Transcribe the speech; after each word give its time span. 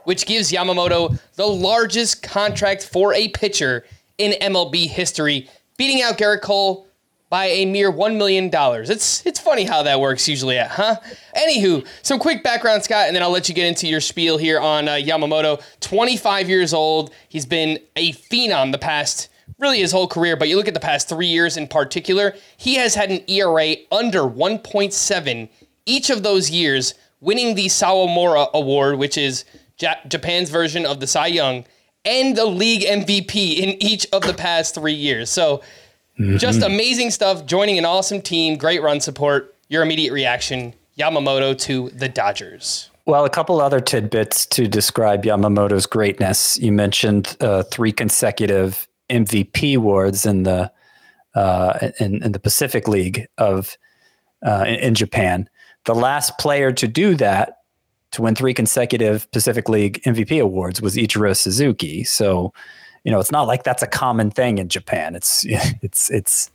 which 0.05 0.25
gives 0.25 0.51
Yamamoto 0.51 1.19
the 1.35 1.47
largest 1.47 2.23
contract 2.23 2.89
for 2.91 3.13
a 3.13 3.29
pitcher 3.29 3.85
in 4.17 4.33
MLB 4.41 4.87
history, 4.87 5.51
beating 5.77 6.01
out 6.01 6.17
Gerrit 6.17 6.41
Cole, 6.41 6.86
by 7.29 7.47
a 7.47 7.67
mere 7.67 7.91
$1 7.91 8.17
million. 8.17 8.51
It's, 8.53 9.27
it's 9.27 9.41
funny 9.41 9.65
how 9.65 9.83
that 9.83 10.01
works 10.01 10.29
usually, 10.29 10.59
huh? 10.59 10.97
Anywho, 11.37 11.87
some 12.03 12.19
quick 12.19 12.43
background, 12.43 12.85
Scott, 12.85 13.07
and 13.07 13.17
then 13.17 13.23
I'll 13.23 13.31
let 13.31 13.49
you 13.49 13.55
get 13.55 13.67
into 13.67 13.89
your 13.89 14.01
spiel 14.01 14.39
here 14.39 14.61
on 14.61 14.89
uh, 14.89 14.93
Yamamoto. 14.93 15.63
25 15.81 16.49
years 16.49 16.73
old. 16.73 17.13
He's 17.29 17.47
been 17.47 17.79
a 17.97 18.13
phenom 18.13 18.71
the 18.71 18.79
past, 18.79 19.29
really 19.59 19.79
his 19.81 19.93
whole 19.93 20.07
career, 20.07 20.37
but 20.37 20.49
you 20.49 20.57
look 20.57 20.69
at 20.69 20.75
the 20.75 20.81
past 20.81 21.09
three 21.09 21.27
years 21.27 21.57
in 21.57 21.67
particular, 21.67 22.35
he 22.57 22.77
has 22.77 22.95
had 22.95 23.11
an 23.11 23.29
ERA 23.29 23.75
under 23.91 24.21
1.7 24.21 25.49
each 25.85 26.11
of 26.11 26.23
those 26.23 26.51
years, 26.51 26.95
winning 27.21 27.55
the 27.55 27.67
Sawamura 27.67 28.53
Award, 28.53 28.99
which 28.99 29.17
is 29.17 29.45
ja- 29.81 29.95
Japan's 30.09 30.51
version 30.51 30.87
of 30.87 31.01
the 31.01 31.07
Cy 31.07 31.29
Young, 31.29 31.65
and 32.05 32.37
the 32.37 32.47
league 32.47 32.83
MVP 32.83 33.57
in 33.59 33.83
each 33.83 34.07
of 34.13 34.23
the 34.23 34.35
past 34.35 34.75
three 34.75 34.93
years. 34.95 35.29
So, 35.29 35.63
Mm-hmm. 36.19 36.39
Just 36.39 36.63
amazing 36.63 37.11
stuff. 37.11 37.47
Joining 37.47 37.79
an 37.79 37.85
awesome 37.85 38.23
team, 38.23 38.57
great 38.57 38.83
run 38.83 39.01
support. 39.01 39.55
Your 39.69 39.83
immediate 39.83 40.13
reaction 40.13 40.75
Yamamoto 40.99 41.59
to 41.59 41.91
the 41.91 42.09
Dodgers. 42.09 42.91
Well, 43.05 43.25
a 43.25 43.31
couple 43.31 43.61
other 43.61 43.81
tidbits 43.81 44.47
to 44.47 44.67
describe 44.67 45.25
Yamamoto's 45.25 45.87
greatness. 45.87 46.59
You 46.59 46.73
mentioned 46.73 47.37
uh, 47.41 47.63
three 47.65 47.93
consecutive 47.93 48.89
MVP 49.11 49.77
awards 49.77 50.27
in 50.27 50.43
the 50.43 50.73
uh, 51.35 51.91
in, 52.01 52.23
in, 52.23 52.33
the 52.33 52.41
Pacific 52.41 52.89
League 52.89 53.27
of 53.37 53.77
uh, 54.45 54.65
in, 54.67 54.75
in 54.77 54.95
Japan. 54.95 55.49
The 55.85 55.95
last 55.95 56.39
player 56.39 56.73
to 56.73 56.89
do 56.89 57.15
that, 57.17 57.59
to 58.13 58.23
win 58.23 58.35
three 58.35 58.55
consecutive 58.55 59.31
Pacific 59.33 59.69
League 59.69 60.03
MVP 60.05 60.41
awards, 60.41 60.81
was 60.81 60.97
Ichiro 60.97 61.37
Suzuki. 61.37 62.05
So 62.05 62.55
you 63.07 63.13
know, 63.13 63.21
it's 63.21 63.31
not 63.31 63.47
like 63.47 63.63
that's 63.63 63.85
a 63.85 63.87
common 63.87 64.33
thing 64.33 64.59
in 64.59 64.69
Japan. 64.69 65.15
It's 65.15 65.47
it's 65.49 66.11
it's 66.11 66.51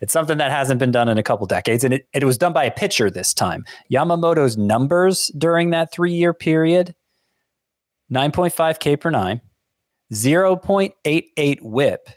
it's 0.00 0.12
something 0.12 0.38
that 0.38 0.52
hasn't 0.52 0.78
been 0.78 0.92
done 0.92 1.08
in 1.08 1.18
a 1.18 1.22
couple 1.22 1.46
decades, 1.46 1.82
and 1.82 1.92
it, 1.92 2.06
it 2.14 2.22
was 2.22 2.38
done 2.38 2.52
by 2.52 2.64
a 2.64 2.70
pitcher 2.70 3.10
this 3.10 3.34
time. 3.34 3.64
Yamamoto's 3.92 4.56
numbers 4.56 5.32
during 5.36 5.70
that 5.70 5.92
three 5.92 6.12
year 6.12 6.32
period: 6.32 6.94
nine 8.08 8.30
point 8.30 8.52
five 8.52 8.78
K 8.78 8.96
per 8.96 9.10
nine, 9.10 9.40
zero 10.14 10.54
point 10.54 10.94
eight 11.04 11.32
eight 11.36 11.58
WHIP, 11.60 12.08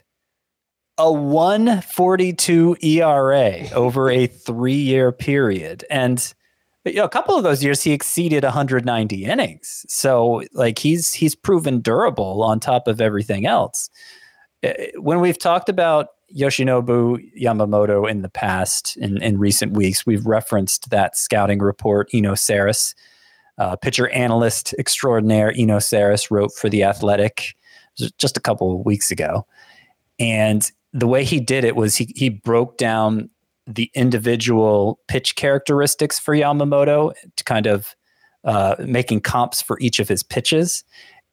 a 0.96 1.12
one 1.12 1.80
forty 1.80 2.32
two 2.32 2.76
ERA 2.80 3.68
over 3.74 4.08
a 4.08 4.28
three 4.28 4.72
year 4.74 5.10
period, 5.10 5.84
and 5.90 6.32
you 6.84 6.94
know, 6.94 7.04
a 7.04 7.10
couple 7.10 7.36
of 7.36 7.42
those 7.42 7.62
years 7.62 7.82
he 7.82 7.92
exceeded 7.92 8.42
190 8.42 9.24
innings. 9.24 9.84
So 9.88 10.42
like 10.52 10.78
he's 10.78 11.12
he's 11.12 11.34
proven 11.34 11.80
durable 11.80 12.42
on 12.42 12.60
top 12.60 12.88
of 12.88 13.00
everything 13.00 13.46
else. 13.46 13.90
Eh, 14.62 14.90
when 14.98 15.20
we've 15.20 15.38
talked 15.38 15.68
about 15.68 16.08
Yoshinobu 16.34 17.18
Yamamoto 17.38 18.08
in 18.08 18.22
the 18.22 18.28
past, 18.28 18.96
in, 18.96 19.20
in 19.22 19.38
recent 19.38 19.72
weeks, 19.72 20.06
we've 20.06 20.26
referenced 20.26 20.90
that 20.90 21.16
scouting 21.16 21.58
report 21.58 22.08
Eno 22.14 22.34
Sarris, 22.34 22.94
uh, 23.58 23.76
pitcher 23.76 24.08
analyst 24.10 24.74
extraordinaire 24.78 25.52
Eno 25.56 25.78
Sarris 25.78 26.30
wrote 26.30 26.52
for 26.54 26.68
The 26.68 26.84
Athletic 26.84 27.56
just 28.16 28.36
a 28.36 28.40
couple 28.40 28.74
of 28.74 28.86
weeks 28.86 29.10
ago. 29.10 29.46
And 30.18 30.70
the 30.92 31.06
way 31.06 31.24
he 31.24 31.40
did 31.40 31.64
it 31.64 31.76
was 31.76 31.96
he, 31.96 32.12
he 32.16 32.28
broke 32.28 32.78
down 32.78 33.28
the 33.74 33.90
individual 33.94 35.00
pitch 35.08 35.36
characteristics 35.36 36.18
for 36.18 36.34
Yamamoto 36.34 37.12
to 37.36 37.44
kind 37.44 37.66
of 37.66 37.94
uh, 38.44 38.76
making 38.78 39.20
comps 39.20 39.62
for 39.62 39.78
each 39.80 39.98
of 39.98 40.08
his 40.08 40.22
pitches. 40.22 40.84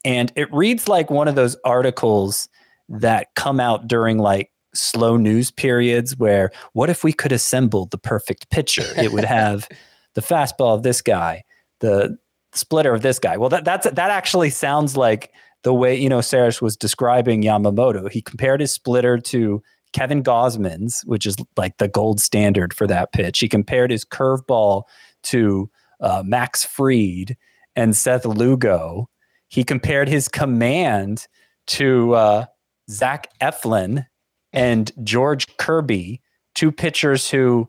And 0.04 0.32
it 0.36 0.52
reads 0.52 0.88
like 0.88 1.10
one 1.10 1.28
of 1.28 1.34
those 1.34 1.56
articles 1.64 2.48
that 2.88 3.28
come 3.34 3.60
out 3.60 3.88
during 3.88 4.18
like 4.18 4.50
slow 4.74 5.16
news 5.16 5.50
periods 5.50 6.16
where 6.16 6.50
what 6.72 6.90
if 6.90 7.02
we 7.02 7.12
could 7.12 7.32
assemble 7.32 7.86
the 7.86 7.98
perfect 7.98 8.50
pitcher? 8.50 8.84
It 8.96 9.12
would 9.12 9.24
have 9.24 9.68
the 10.14 10.20
fastball 10.20 10.74
of 10.74 10.82
this 10.82 11.02
guy, 11.02 11.44
the 11.80 12.16
splitter 12.52 12.94
of 12.94 13.02
this 13.02 13.18
guy. 13.18 13.36
Well, 13.36 13.48
that 13.50 13.64
that's 13.64 13.90
that 13.90 14.10
actually 14.10 14.50
sounds 14.50 14.96
like 14.96 15.32
the 15.64 15.74
way 15.74 15.96
you 15.96 16.08
know 16.08 16.18
Sarris 16.18 16.62
was 16.62 16.76
describing 16.76 17.42
Yamamoto. 17.42 18.10
He 18.10 18.22
compared 18.22 18.60
his 18.60 18.72
splitter 18.72 19.18
to 19.18 19.62
Kevin 19.92 20.22
Gausman's, 20.22 21.02
which 21.02 21.26
is 21.26 21.36
like 21.56 21.76
the 21.78 21.88
gold 21.88 22.20
standard 22.20 22.74
for 22.74 22.86
that 22.86 23.12
pitch. 23.12 23.38
He 23.38 23.48
compared 23.48 23.90
his 23.90 24.04
curveball 24.04 24.84
to 25.24 25.70
uh, 26.00 26.22
Max 26.24 26.64
Fried 26.64 27.36
and 27.76 27.96
Seth 27.96 28.24
Lugo. 28.24 29.08
He 29.48 29.64
compared 29.64 30.08
his 30.08 30.28
command 30.28 31.26
to 31.68 32.14
uh, 32.14 32.46
Zach 32.90 33.28
Eflin 33.40 34.06
and 34.52 34.90
George 35.04 35.46
Kirby, 35.56 36.20
two 36.54 36.72
pitchers 36.72 37.30
who, 37.30 37.68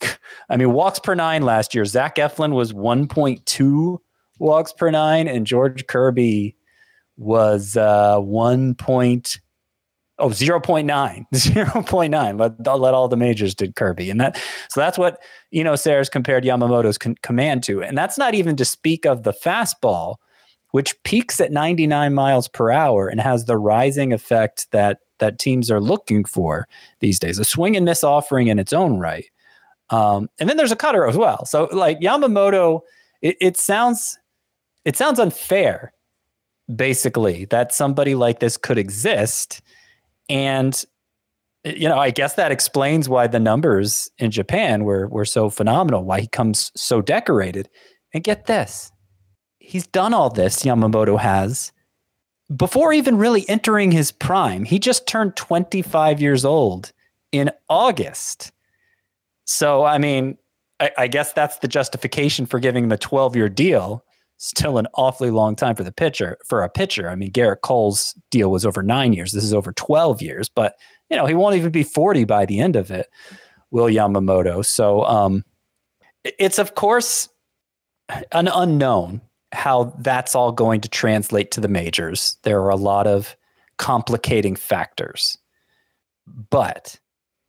I 0.48 0.56
mean, 0.56 0.72
walks 0.72 0.98
per 0.98 1.14
nine 1.14 1.42
last 1.42 1.74
year. 1.74 1.84
Zach 1.84 2.16
Eflin 2.16 2.52
was 2.52 2.72
1.2 2.72 3.98
walks 4.38 4.72
per 4.72 4.90
nine, 4.90 5.28
and 5.28 5.46
George 5.46 5.86
Kirby 5.86 6.56
was 7.16 7.76
uh, 7.76 8.18
1. 8.18 8.76
Oh, 10.18 10.30
0.9, 10.30 10.84
0.9. 11.34 12.40
Let, 12.40 12.80
let 12.80 12.94
all 12.94 13.08
the 13.08 13.16
majors 13.16 13.54
did 13.54 13.76
Kirby. 13.76 14.10
And 14.10 14.20
that, 14.20 14.36
so 14.68 14.80
that's 14.80 14.98
what, 14.98 15.20
you 15.50 15.62
know, 15.62 15.74
Sarris 15.74 16.10
compared 16.10 16.44
Yamamoto's 16.44 16.98
con- 16.98 17.16
command 17.22 17.62
to. 17.64 17.82
And 17.82 17.96
that's 17.96 18.18
not 18.18 18.34
even 18.34 18.56
to 18.56 18.64
speak 18.64 19.06
of 19.06 19.22
the 19.22 19.32
fastball. 19.32 20.16
which 20.72 20.94
peaks 21.04 21.40
at 21.40 21.50
99 21.52 22.14
miles 22.14 22.48
per 22.48 22.70
hour 22.70 23.08
and 23.08 23.20
has 23.20 23.44
the 23.46 23.56
rising 23.56 24.12
effect 24.12 24.70
that 24.72 24.98
that 25.18 25.38
teams 25.38 25.70
are 25.70 25.80
looking 25.80 26.24
for 26.24 26.68
these 27.00 27.18
days. 27.18 27.38
A 27.38 27.44
swing 27.44 27.76
and 27.76 27.84
miss 27.84 28.04
offering 28.04 28.48
in 28.48 28.58
its 28.58 28.72
own 28.72 28.98
right. 28.98 29.24
Um, 29.90 30.28
and 30.38 30.48
then 30.48 30.56
there's 30.56 30.70
a 30.72 30.76
cutter 30.76 31.06
as 31.08 31.16
well. 31.16 31.44
So 31.46 31.68
like 31.72 31.98
Yamamoto, 32.00 32.82
it, 33.22 33.36
it 33.40 33.56
sounds 33.56 34.18
it 34.84 34.96
sounds 34.96 35.18
unfair, 35.18 35.92
basically, 36.74 37.46
that 37.46 37.72
somebody 37.74 38.14
like 38.14 38.40
this 38.40 38.56
could 38.56 38.78
exist. 38.78 39.60
And 40.28 40.84
you 41.64 41.88
know, 41.88 41.98
I 41.98 42.10
guess 42.10 42.34
that 42.34 42.52
explains 42.52 43.08
why 43.08 43.26
the 43.26 43.40
numbers 43.40 44.10
in 44.18 44.30
Japan 44.30 44.84
were 44.84 45.08
were 45.08 45.24
so 45.24 45.50
phenomenal, 45.50 46.04
why 46.04 46.20
he 46.20 46.26
comes 46.26 46.70
so 46.74 47.02
decorated. 47.02 47.68
And 48.14 48.24
get 48.24 48.46
this. 48.46 48.90
He's 49.58 49.86
done 49.86 50.14
all 50.14 50.30
this, 50.30 50.62
Yamamoto 50.62 51.18
has, 51.18 51.72
before 52.56 52.94
even 52.94 53.18
really 53.18 53.46
entering 53.50 53.90
his 53.90 54.12
prime. 54.12 54.64
He 54.64 54.78
just 54.78 55.06
turned 55.06 55.36
25 55.36 56.22
years 56.22 56.44
old 56.46 56.92
in 57.32 57.50
August. 57.68 58.50
So, 59.44 59.84
I 59.84 59.98
mean, 59.98 60.38
I, 60.80 60.90
I 60.96 61.06
guess 61.08 61.34
that's 61.34 61.58
the 61.58 61.68
justification 61.68 62.46
for 62.46 62.58
giving 62.58 62.84
him 62.84 62.92
a 62.92 62.96
12 62.96 63.36
year 63.36 63.50
deal. 63.50 64.04
Still 64.38 64.78
an 64.78 64.86
awfully 64.94 65.30
long 65.30 65.56
time 65.56 65.74
for 65.74 65.82
the 65.84 65.92
pitcher, 65.92 66.38
for 66.46 66.62
a 66.62 66.68
pitcher. 66.68 67.08
I 67.08 67.16
mean, 67.16 67.32
Gerrit 67.32 67.60
Cole's 67.62 68.14
deal 68.30 68.50
was 68.50 68.64
over 68.64 68.82
nine 68.82 69.12
years. 69.12 69.32
This 69.32 69.44
is 69.44 69.52
over 69.52 69.72
12 69.72 70.22
years, 70.22 70.48
but 70.48 70.74
you 71.10 71.16
know, 71.16 71.26
he 71.26 71.34
won't 71.34 71.56
even 71.56 71.72
be 71.72 71.82
40 71.82 72.24
by 72.24 72.46
the 72.46 72.60
end 72.60 72.76
of 72.76 72.90
it, 72.90 73.08
Will 73.70 73.86
Yamamoto. 73.86 74.64
So 74.64 75.04
um, 75.04 75.44
it's, 76.24 76.58
of 76.58 76.74
course, 76.74 77.28
an 78.32 78.48
unknown 78.48 79.20
how 79.52 79.94
that's 79.98 80.34
all 80.34 80.52
going 80.52 80.80
to 80.82 80.88
translate 80.88 81.50
to 81.52 81.60
the 81.60 81.68
majors. 81.68 82.36
There 82.42 82.60
are 82.60 82.70
a 82.70 82.76
lot 82.76 83.06
of 83.06 83.36
complicating 83.78 84.56
factors. 84.56 85.38
But, 86.50 86.98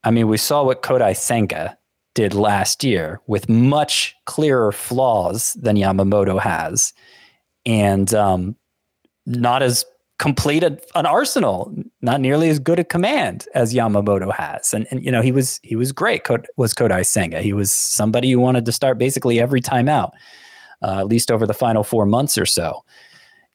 I 0.04 0.12
mean, 0.12 0.28
we 0.28 0.38
saw 0.38 0.64
what 0.64 0.82
Kodai 0.82 1.16
Senga 1.16 1.78
did 2.20 2.34
last 2.34 2.84
year 2.84 3.22
with 3.28 3.48
much 3.48 4.14
clearer 4.26 4.74
flaws 4.74 5.54
than 5.54 5.78
Yamamoto 5.78 6.38
has. 6.38 6.92
And 7.66 8.14
um, 8.14 8.58
not 9.26 9.64
as 9.64 9.86
complete 10.18 10.62
a, 10.62 10.78
an 10.96 11.06
arsenal, 11.06 11.74
not 12.02 12.20
nearly 12.20 12.50
as 12.50 12.60
good 12.60 12.78
a 12.78 12.84
command 12.84 13.48
as 13.56 13.74
Yamamoto 13.74 14.34
has. 14.34 14.74
And, 14.74 14.86
and 14.92 15.02
you 15.02 15.14
know, 15.14 15.22
he 15.22 15.32
was 15.32 15.62
he 15.64 15.78
was 15.78 15.94
great. 15.94 16.28
was 16.58 16.74
Kodai 16.74 17.06
Senga. 17.06 17.42
He 17.42 17.54
was 17.54 17.72
somebody 17.72 18.30
who 18.30 18.40
wanted 18.42 18.66
to 18.66 18.74
start 18.74 18.98
basically 18.98 19.40
every 19.40 19.62
time 19.62 19.88
out, 19.88 20.14
uh, 20.84 21.00
at 21.00 21.08
least 21.08 21.32
over 21.32 21.48
the 21.48 21.54
final 21.54 21.86
four 21.86 22.06
months 22.06 22.38
or 22.38 22.46
so. 22.46 22.84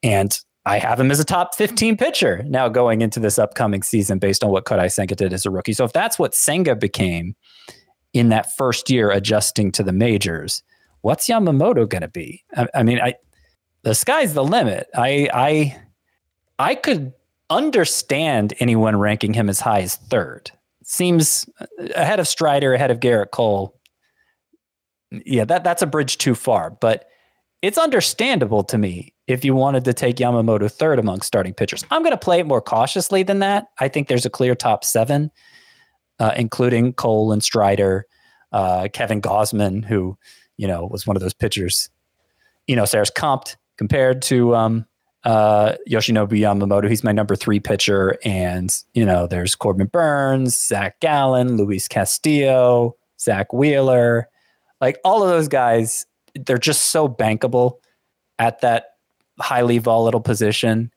And 0.01 0.39
I 0.65 0.79
have 0.79 0.99
him 0.99 1.11
as 1.11 1.19
a 1.19 1.23
top 1.23 1.53
15 1.53 1.97
pitcher 1.97 2.43
now 2.47 2.67
going 2.67 3.03
into 3.03 3.19
this 3.19 3.37
upcoming 3.37 3.83
season 3.83 4.17
based 4.17 4.43
on 4.43 4.49
what 4.49 4.65
Kodai 4.65 4.91
Senga 4.91 5.13
did 5.13 5.33
as 5.33 5.45
a 5.45 5.51
rookie. 5.51 5.73
So 5.73 5.85
if 5.85 5.93
that's 5.93 6.17
what 6.17 6.33
Senga 6.33 6.75
became 6.75 7.35
in 8.15 8.29
that 8.29 8.55
first 8.55 8.89
year 8.89 9.11
adjusting 9.11 9.73
to 9.73 9.83
the 9.83 9.91
majors, 9.91 10.63
what's 11.01 11.27
Yamamoto 11.27 11.87
going 11.87 12.01
to 12.01 12.07
be? 12.07 12.43
I, 12.55 12.67
I 12.73 12.83
mean, 12.83 12.99
I 12.99 13.15
the 13.83 13.93
sky's 13.93 14.33
the 14.33 14.43
limit. 14.43 14.87
I 14.95 15.29
I 15.33 15.81
I 16.57 16.75
could 16.75 17.13
understand 17.49 18.53
anyone 18.59 18.95
ranking 18.95 19.33
him 19.33 19.49
as 19.49 19.59
high 19.59 19.81
as 19.81 19.97
third. 19.97 20.49
Seems 20.83 21.47
uh, 21.59 21.65
ahead 21.93 22.19
of 22.19 22.27
Strider, 22.27 22.73
ahead 22.73 22.89
of 22.89 23.01
Gerrit 23.01 23.31
Cole. 23.31 23.77
Yeah, 25.11 25.43
that 25.45 25.65
that's 25.65 25.81
a 25.81 25.87
bridge 25.87 26.17
too 26.17 26.35
far, 26.35 26.69
but 26.71 27.07
it's 27.61 27.77
understandable 27.77 28.63
to 28.63 28.77
me 28.77 29.13
if 29.27 29.43
you 29.43 29.55
wanted 29.55 29.83
to 29.85 29.93
take 29.93 30.17
Yamamoto 30.17 30.71
third 30.71 30.99
among 30.99 31.21
starting 31.21 31.53
pitchers. 31.53 31.83
I'm 31.91 32.01
going 32.01 32.11
to 32.11 32.17
play 32.17 32.39
it 32.39 32.47
more 32.47 32.61
cautiously 32.61 33.23
than 33.23 33.39
that. 33.39 33.67
I 33.79 33.89
think 33.89 34.07
there's 34.07 34.25
a 34.25 34.29
clear 34.29 34.55
top 34.55 34.85
seven, 34.85 35.31
uh, 36.19 36.33
including 36.35 36.93
Cole 36.93 37.31
and 37.31 37.43
Strider, 37.43 38.05
uh, 38.51 38.87
Kevin 38.93 39.21
Gausman, 39.21 39.83
who 39.85 40.17
you 40.57 40.67
know 40.67 40.87
was 40.89 41.05
one 41.05 41.15
of 41.15 41.21
those 41.21 41.33
pitchers. 41.33 41.89
You 42.67 42.75
know, 42.75 42.83
Sarris 42.83 43.11
comped 43.11 43.55
compared 43.77 44.21
to 44.23 44.55
um, 44.55 44.85
uh, 45.25 45.73
Yoshinobu 45.89 46.33
Yamamoto. 46.39 46.87
He's 46.87 47.03
my 47.03 47.11
number 47.11 47.35
three 47.35 47.59
pitcher. 47.59 48.17
And, 48.23 48.71
you 48.93 49.03
know, 49.05 49.27
there's 49.27 49.55
Corbin 49.55 49.87
Burnes, 49.87 50.57
Zach 50.57 50.99
Gallen, 50.99 51.57
Luis 51.57 51.87
Castillo, 51.87 52.95
Zack 53.19 53.51
Wheeler. 53.51 54.29
Like 54.79 54.99
all 55.03 55.23
of 55.23 55.29
those 55.29 55.47
guys, 55.47 56.05
they're 56.35 56.57
just 56.57 56.91
so 56.91 57.09
bankable 57.09 57.77
at 58.37 58.61
that 58.61 58.91
highly 59.39 59.79
volatile 59.79 60.21
position 60.21 60.91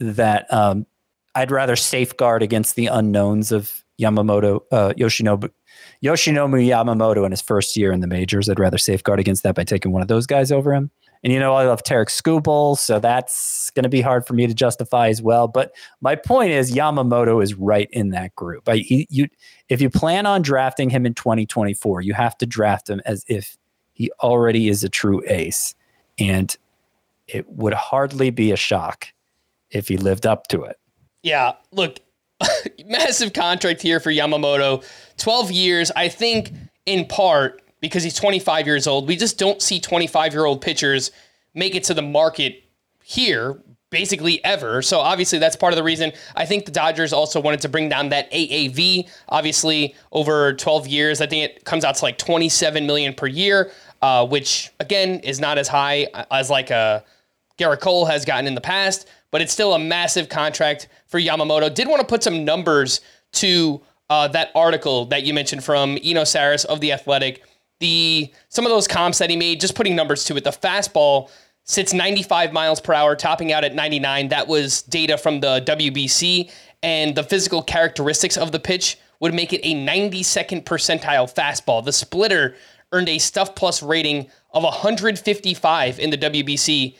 that 0.00 0.52
um, 0.52 0.86
I'd 1.34 1.50
rather 1.50 1.76
safeguard 1.76 2.42
against 2.42 2.76
the 2.76 2.88
unknowns 2.88 3.52
of 3.52 3.81
Yamamoto, 4.00 4.60
uh, 4.70 4.92
Yoshinobu, 4.96 5.50
Yoshinobu 6.02 6.66
Yamamoto 6.66 7.24
in 7.24 7.30
his 7.30 7.40
first 7.40 7.76
year 7.76 7.92
in 7.92 8.00
the 8.00 8.06
majors. 8.06 8.48
I'd 8.48 8.58
rather 8.58 8.78
safeguard 8.78 9.20
against 9.20 9.42
that 9.42 9.54
by 9.54 9.64
taking 9.64 9.92
one 9.92 10.02
of 10.02 10.08
those 10.08 10.26
guys 10.26 10.50
over 10.50 10.72
him. 10.72 10.90
And 11.24 11.32
you 11.32 11.38
know, 11.38 11.54
I 11.54 11.66
love 11.66 11.84
Tarik 11.84 12.08
Skubal, 12.08 12.76
so 12.76 12.98
that's 12.98 13.70
going 13.70 13.84
to 13.84 13.88
be 13.88 14.00
hard 14.00 14.26
for 14.26 14.34
me 14.34 14.48
to 14.48 14.54
justify 14.54 15.08
as 15.08 15.22
well. 15.22 15.46
But 15.46 15.72
my 16.00 16.16
point 16.16 16.50
is, 16.50 16.74
Yamamoto 16.74 17.42
is 17.42 17.54
right 17.54 17.88
in 17.92 18.10
that 18.10 18.34
group. 18.34 18.68
I, 18.68 18.78
he, 18.78 19.06
you, 19.08 19.28
if 19.68 19.80
you 19.80 19.88
plan 19.88 20.26
on 20.26 20.42
drafting 20.42 20.90
him 20.90 21.06
in 21.06 21.14
2024, 21.14 22.00
you 22.00 22.12
have 22.14 22.36
to 22.38 22.46
draft 22.46 22.90
him 22.90 23.00
as 23.04 23.24
if 23.28 23.56
he 23.92 24.10
already 24.20 24.68
is 24.68 24.82
a 24.82 24.88
true 24.88 25.22
ace, 25.28 25.76
and 26.18 26.56
it 27.28 27.48
would 27.48 27.74
hardly 27.74 28.30
be 28.30 28.50
a 28.50 28.56
shock 28.56 29.06
if 29.70 29.86
he 29.86 29.96
lived 29.96 30.26
up 30.26 30.48
to 30.48 30.64
it. 30.64 30.76
Yeah, 31.22 31.52
look, 31.70 32.00
massive 32.86 33.32
contract 33.32 33.82
here 33.82 34.00
for 34.00 34.10
Yamamoto, 34.10 34.84
12 35.18 35.50
years. 35.50 35.90
I 35.96 36.08
think 36.08 36.52
in 36.86 37.06
part 37.06 37.62
because 37.80 38.02
he's 38.02 38.14
25 38.14 38.66
years 38.66 38.86
old. 38.86 39.08
We 39.08 39.16
just 39.16 39.38
don't 39.38 39.60
see 39.60 39.80
25 39.80 40.32
year 40.32 40.44
old 40.44 40.60
pitchers 40.60 41.10
make 41.54 41.74
it 41.74 41.84
to 41.84 41.94
the 41.94 42.02
market 42.02 42.62
here 43.02 43.60
basically 43.90 44.42
ever. 44.42 44.80
So 44.80 45.00
obviously 45.00 45.38
that's 45.38 45.54
part 45.54 45.72
of 45.74 45.76
the 45.76 45.82
reason. 45.82 46.12
I 46.34 46.46
think 46.46 46.64
the 46.64 46.72
Dodgers 46.72 47.12
also 47.12 47.40
wanted 47.40 47.60
to 47.60 47.68
bring 47.68 47.90
down 47.90 48.08
that 48.08 48.32
AAV. 48.32 49.08
Obviously 49.28 49.94
over 50.12 50.54
12 50.54 50.88
years, 50.88 51.20
I 51.20 51.26
think 51.26 51.44
it 51.44 51.64
comes 51.64 51.84
out 51.84 51.96
to 51.96 52.04
like 52.04 52.16
27 52.16 52.86
million 52.86 53.12
per 53.12 53.26
year, 53.26 53.70
uh, 54.00 54.26
which 54.26 54.70
again 54.80 55.20
is 55.20 55.38
not 55.38 55.58
as 55.58 55.68
high 55.68 56.06
as 56.30 56.48
like 56.48 56.70
a 56.70 56.74
uh, 56.74 57.00
Gerrit 57.58 57.80
Cole 57.80 58.06
has 58.06 58.24
gotten 58.24 58.46
in 58.46 58.54
the 58.54 58.62
past, 58.62 59.06
but 59.30 59.42
it's 59.42 59.52
still 59.52 59.74
a 59.74 59.78
massive 59.78 60.30
contract 60.30 60.88
for 61.12 61.20
Yamamoto. 61.20 61.72
Did 61.72 61.86
want 61.86 62.00
to 62.00 62.06
put 62.06 62.24
some 62.24 62.44
numbers 62.44 63.00
to 63.34 63.80
uh, 64.10 64.26
that 64.28 64.50
article 64.56 65.06
that 65.06 65.22
you 65.22 65.32
mentioned 65.32 65.62
from 65.62 65.96
Eno 66.02 66.22
Sarris 66.22 66.64
of 66.64 66.80
the 66.80 66.90
Athletic 66.90 67.44
the 67.82 68.32
some 68.48 68.64
of 68.64 68.70
those 68.70 68.88
comps 68.88 69.18
that 69.18 69.28
he 69.28 69.36
made, 69.36 69.60
just 69.60 69.74
putting 69.74 69.94
numbers 69.94 70.24
to 70.24 70.36
it. 70.36 70.44
The 70.44 70.50
fastball 70.50 71.30
sits 71.64 71.92
95 71.92 72.52
miles 72.52 72.80
per 72.80 72.94
hour, 72.94 73.14
topping 73.14 73.52
out 73.52 73.64
at 73.64 73.74
99. 73.74 74.28
That 74.28 74.48
was 74.48 74.82
data 74.82 75.18
from 75.18 75.40
the 75.40 75.62
WBC, 75.66 76.50
and 76.82 77.14
the 77.14 77.24
physical 77.24 77.62
characteristics 77.62 78.38
of 78.38 78.52
the 78.52 78.58
pitch 78.58 78.98
would 79.20 79.34
make 79.34 79.52
it 79.52 79.60
a 79.62 79.74
92nd 79.74 80.64
percentile 80.64 81.32
fastball. 81.32 81.84
The 81.84 81.92
splitter 81.92 82.56
earned 82.92 83.08
a 83.08 83.18
Stuff 83.18 83.54
Plus 83.54 83.82
rating 83.82 84.28
of 84.52 84.62
155 84.62 85.98
in 85.98 86.10
the 86.10 86.18
WBC. 86.18 86.96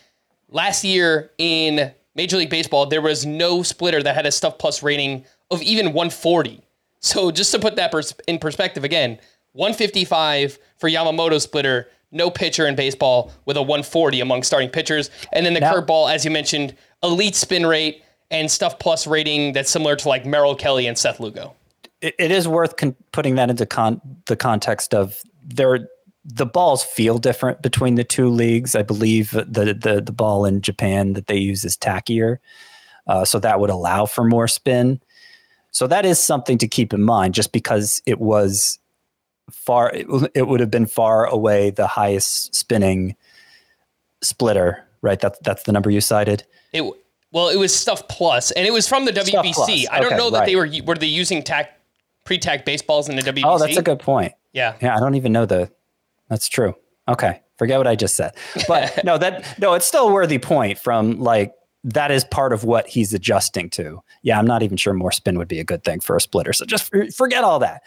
Last 0.48 0.84
year 0.84 1.30
in 1.38 1.92
Major 2.14 2.36
League 2.36 2.50
Baseball, 2.50 2.86
there 2.86 3.00
was 3.00 3.24
no 3.24 3.62
splitter 3.62 4.02
that 4.02 4.14
had 4.14 4.26
a 4.26 4.32
Stuff 4.32 4.58
Plus 4.58 4.82
rating 4.82 5.24
of 5.50 5.62
even 5.62 5.86
140. 5.86 6.62
So 7.00 7.30
just 7.30 7.50
to 7.52 7.58
put 7.58 7.76
that 7.76 7.90
pers- 7.90 8.14
in 8.28 8.38
perspective 8.38 8.84
again, 8.84 9.18
155 9.52 10.58
for 10.78 10.88
Yamamoto 10.88 11.40
splitter, 11.40 11.88
no 12.10 12.30
pitcher 12.30 12.66
in 12.66 12.76
baseball 12.76 13.32
with 13.46 13.56
a 13.56 13.62
140 13.62 14.20
among 14.20 14.42
starting 14.42 14.68
pitchers. 14.68 15.10
And 15.32 15.44
then 15.44 15.54
the 15.54 15.60
now, 15.60 15.74
curveball, 15.74 16.12
as 16.12 16.24
you 16.24 16.30
mentioned, 16.30 16.74
elite 17.02 17.34
spin 17.34 17.66
rate 17.66 18.02
and 18.30 18.50
stuff 18.50 18.78
plus 18.78 19.06
rating 19.06 19.52
that's 19.52 19.70
similar 19.70 19.96
to 19.96 20.08
like 20.08 20.24
Merrill 20.24 20.54
Kelly 20.54 20.86
and 20.86 20.96
Seth 20.96 21.20
Lugo. 21.20 21.54
it, 22.00 22.14
it 22.18 22.30
is 22.30 22.46
worth 22.46 22.76
con- 22.76 22.96
putting 23.12 23.34
that 23.36 23.50
into 23.50 23.66
con- 23.66 24.00
the 24.26 24.36
context 24.36 24.94
of 24.94 25.20
there. 25.44 25.88
The 26.24 26.46
balls 26.46 26.84
feel 26.84 27.18
different 27.18 27.62
between 27.62 27.96
the 27.96 28.04
two 28.04 28.28
leagues. 28.28 28.76
I 28.76 28.82
believe 28.82 29.32
the 29.32 29.44
the 29.44 30.02
the 30.04 30.12
ball 30.12 30.44
in 30.44 30.60
Japan 30.60 31.14
that 31.14 31.26
they 31.26 31.36
use 31.36 31.64
is 31.64 31.76
tackier, 31.76 32.38
uh, 33.06 33.24
so 33.24 33.38
that 33.40 33.58
would 33.58 33.70
allow 33.70 34.06
for 34.06 34.24
more 34.24 34.46
spin. 34.46 35.00
So 35.72 35.86
that 35.86 36.04
is 36.04 36.20
something 36.20 36.58
to 36.58 36.68
keep 36.68 36.92
in 36.92 37.02
mind, 37.02 37.34
just 37.34 37.52
because 37.52 38.02
it 38.06 38.20
was 38.20 38.78
far 39.50 39.90
it, 39.90 40.06
it 40.34 40.46
would 40.46 40.60
have 40.60 40.70
been 40.70 40.86
far 40.86 41.26
away 41.26 41.70
the 41.70 41.86
highest 41.86 42.54
spinning 42.54 43.16
splitter, 44.22 44.84
right? 45.00 45.18
That's 45.18 45.38
that's 45.40 45.64
the 45.64 45.72
number 45.72 45.90
you 45.90 46.00
cited. 46.00 46.44
It 46.72 46.84
well, 47.32 47.48
it 47.48 47.56
was 47.56 47.74
stuff 47.74 48.06
plus, 48.08 48.50
and 48.52 48.66
it 48.66 48.72
was 48.72 48.86
from 48.86 49.06
the 49.06 49.12
WBC. 49.12 49.86
I 49.90 50.00
don't 50.00 50.16
know 50.16 50.30
that 50.30 50.40
right. 50.40 50.46
they 50.46 50.56
were 50.56 50.68
were 50.84 50.94
they 50.94 51.06
using 51.06 51.42
tack 51.42 51.78
pre-tack 52.24 52.64
baseballs 52.64 53.08
in 53.08 53.16
the 53.16 53.22
WBC. 53.22 53.42
Oh, 53.44 53.58
that's 53.58 53.76
a 53.76 53.82
good 53.82 53.98
point. 53.98 54.32
Yeah, 54.52 54.76
yeah. 54.80 54.96
I 54.96 55.00
don't 55.00 55.14
even 55.14 55.32
know 55.32 55.46
the. 55.46 55.70
That's 56.32 56.48
true. 56.48 56.74
Okay, 57.08 57.42
Forget 57.62 57.78
what 57.78 57.86
I 57.86 57.94
just 57.94 58.16
said. 58.16 58.34
But 58.66 59.04
no, 59.04 59.18
that 59.18 59.56
no, 59.60 59.74
it's 59.74 59.86
still 59.86 60.08
a 60.08 60.12
worthy 60.12 60.40
point 60.40 60.80
from 60.80 61.20
like 61.20 61.52
that 61.84 62.10
is 62.10 62.24
part 62.24 62.52
of 62.52 62.64
what 62.64 62.88
he's 62.88 63.14
adjusting 63.14 63.70
to. 63.70 64.02
Yeah, 64.22 64.36
I'm 64.36 64.46
not 64.48 64.64
even 64.64 64.76
sure 64.76 64.92
more 64.94 65.12
spin 65.12 65.38
would 65.38 65.46
be 65.46 65.60
a 65.60 65.64
good 65.64 65.84
thing 65.84 66.00
for 66.00 66.16
a 66.16 66.20
splitter. 66.20 66.52
So 66.52 66.64
just 66.64 66.90
forget 67.14 67.44
all 67.44 67.60
that. 67.60 67.82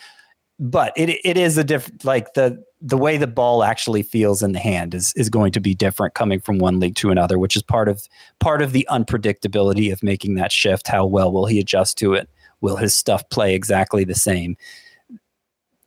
But 0.60 0.94
it 0.96 1.10
it 1.26 1.36
is 1.36 1.58
a 1.58 1.64
different 1.66 2.06
like 2.06 2.36
the 2.36 2.64
the 2.80 2.98
way 2.98 3.18
the 3.18 3.28
ball 3.28 3.66
actually 3.66 4.02
feels 4.02 4.42
in 4.42 4.54
the 4.54 4.60
hand 4.60 4.94
is 4.94 5.12
is 5.18 5.30
going 5.30 5.52
to 5.52 5.60
be 5.60 5.76
different 5.76 6.14
coming 6.14 6.40
from 6.40 6.60
one 6.60 6.80
league 6.80 6.96
to 6.96 7.12
another, 7.12 7.38
which 7.38 7.58
is 7.58 7.64
part 7.64 7.90
of 7.90 8.08
part 8.40 8.62
of 8.62 8.72
the 8.72 8.88
unpredictability 8.90 9.92
of 9.92 10.02
making 10.04 10.36
that 10.36 10.54
shift. 10.54 10.88
How 10.88 11.06
well 11.06 11.34
will 11.34 11.48
he 11.48 11.60
adjust 11.60 11.98
to 11.98 12.14
it? 12.14 12.30
Will 12.62 12.78
his 12.78 12.96
stuff 12.96 13.28
play 13.30 13.56
exactly 13.56 14.06
the 14.06 14.16
same? 14.16 14.56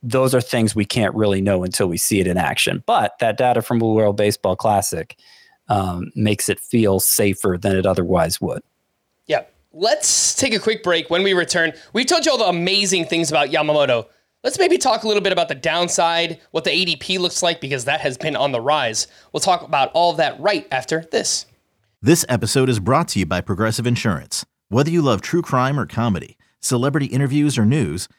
Those 0.01 0.33
are 0.33 0.41
things 0.41 0.75
we 0.75 0.85
can't 0.85 1.13
really 1.13 1.41
know 1.41 1.63
until 1.63 1.87
we 1.87 1.97
see 1.97 2.19
it 2.19 2.27
in 2.27 2.37
action. 2.37 2.83
But 2.85 3.13
that 3.19 3.37
data 3.37 3.61
from 3.61 3.79
the 3.79 3.85
World 3.85 4.17
Baseball 4.17 4.55
Classic 4.55 5.17
um, 5.67 6.11
makes 6.15 6.49
it 6.49 6.59
feel 6.59 6.99
safer 6.99 7.57
than 7.59 7.75
it 7.75 7.85
otherwise 7.85 8.39
would. 8.41 8.61
Yeah. 9.27 9.43
Let's 9.71 10.33
take 10.33 10.53
a 10.53 10.59
quick 10.59 10.83
break. 10.83 11.09
When 11.09 11.21
we 11.21 11.33
return, 11.33 11.73
we've 11.93 12.07
told 12.07 12.25
you 12.25 12.31
all 12.31 12.37
the 12.37 12.45
amazing 12.45 13.05
things 13.05 13.29
about 13.29 13.49
Yamamoto. 13.49 14.07
Let's 14.43 14.57
maybe 14.57 14.77
talk 14.77 15.03
a 15.03 15.07
little 15.07 15.21
bit 15.21 15.33
about 15.33 15.49
the 15.49 15.55
downside, 15.55 16.39
what 16.51 16.63
the 16.63 16.71
ADP 16.71 17.19
looks 17.19 17.43
like, 17.43 17.59
because 17.59 17.85
that 17.85 17.99
has 17.99 18.17
been 18.17 18.35
on 18.35 18.51
the 18.51 18.61
rise. 18.61 19.07
We'll 19.31 19.41
talk 19.41 19.61
about 19.61 19.91
all 19.93 20.11
of 20.11 20.17
that 20.17 20.39
right 20.39 20.65
after 20.71 21.05
this. 21.11 21.45
This 22.01 22.25
episode 22.29 22.69
is 22.69 22.79
brought 22.79 23.09
to 23.09 23.19
you 23.19 23.25
by 23.25 23.41
Progressive 23.41 23.85
Insurance. 23.85 24.45
Whether 24.69 24.89
you 24.89 25.01
love 25.01 25.21
true 25.21 25.41
crime 25.41 25.77
or 25.77 25.85
comedy, 25.85 26.37
celebrity 26.61 27.07
interviews 27.07 27.57
or 27.57 27.65
news, 27.65 28.07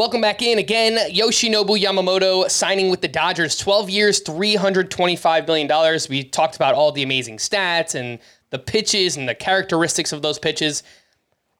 Welcome 0.00 0.22
back 0.22 0.40
in 0.40 0.58
again. 0.58 0.96
Yoshinobu 1.10 1.78
Yamamoto 1.78 2.50
signing 2.50 2.88
with 2.88 3.02
the 3.02 3.06
Dodgers 3.06 3.58
12 3.58 3.90
years, 3.90 4.22
$325 4.22 5.46
million. 5.46 6.00
We 6.08 6.24
talked 6.24 6.56
about 6.56 6.74
all 6.74 6.90
the 6.90 7.02
amazing 7.02 7.36
stats 7.36 7.94
and 7.94 8.18
the 8.48 8.58
pitches 8.58 9.18
and 9.18 9.28
the 9.28 9.34
characteristics 9.34 10.10
of 10.12 10.22
those 10.22 10.38
pitches. 10.38 10.84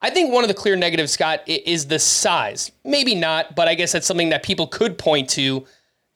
I 0.01 0.09
think 0.09 0.33
one 0.33 0.43
of 0.43 0.47
the 0.47 0.55
clear 0.55 0.75
negatives, 0.75 1.11
Scott, 1.11 1.41
is 1.47 1.85
the 1.85 1.99
size. 1.99 2.71
Maybe 2.83 3.13
not, 3.13 3.55
but 3.55 3.67
I 3.67 3.75
guess 3.75 3.91
that's 3.91 4.07
something 4.07 4.29
that 4.29 4.41
people 4.41 4.65
could 4.65 4.97
point 4.97 5.29
to. 5.29 5.63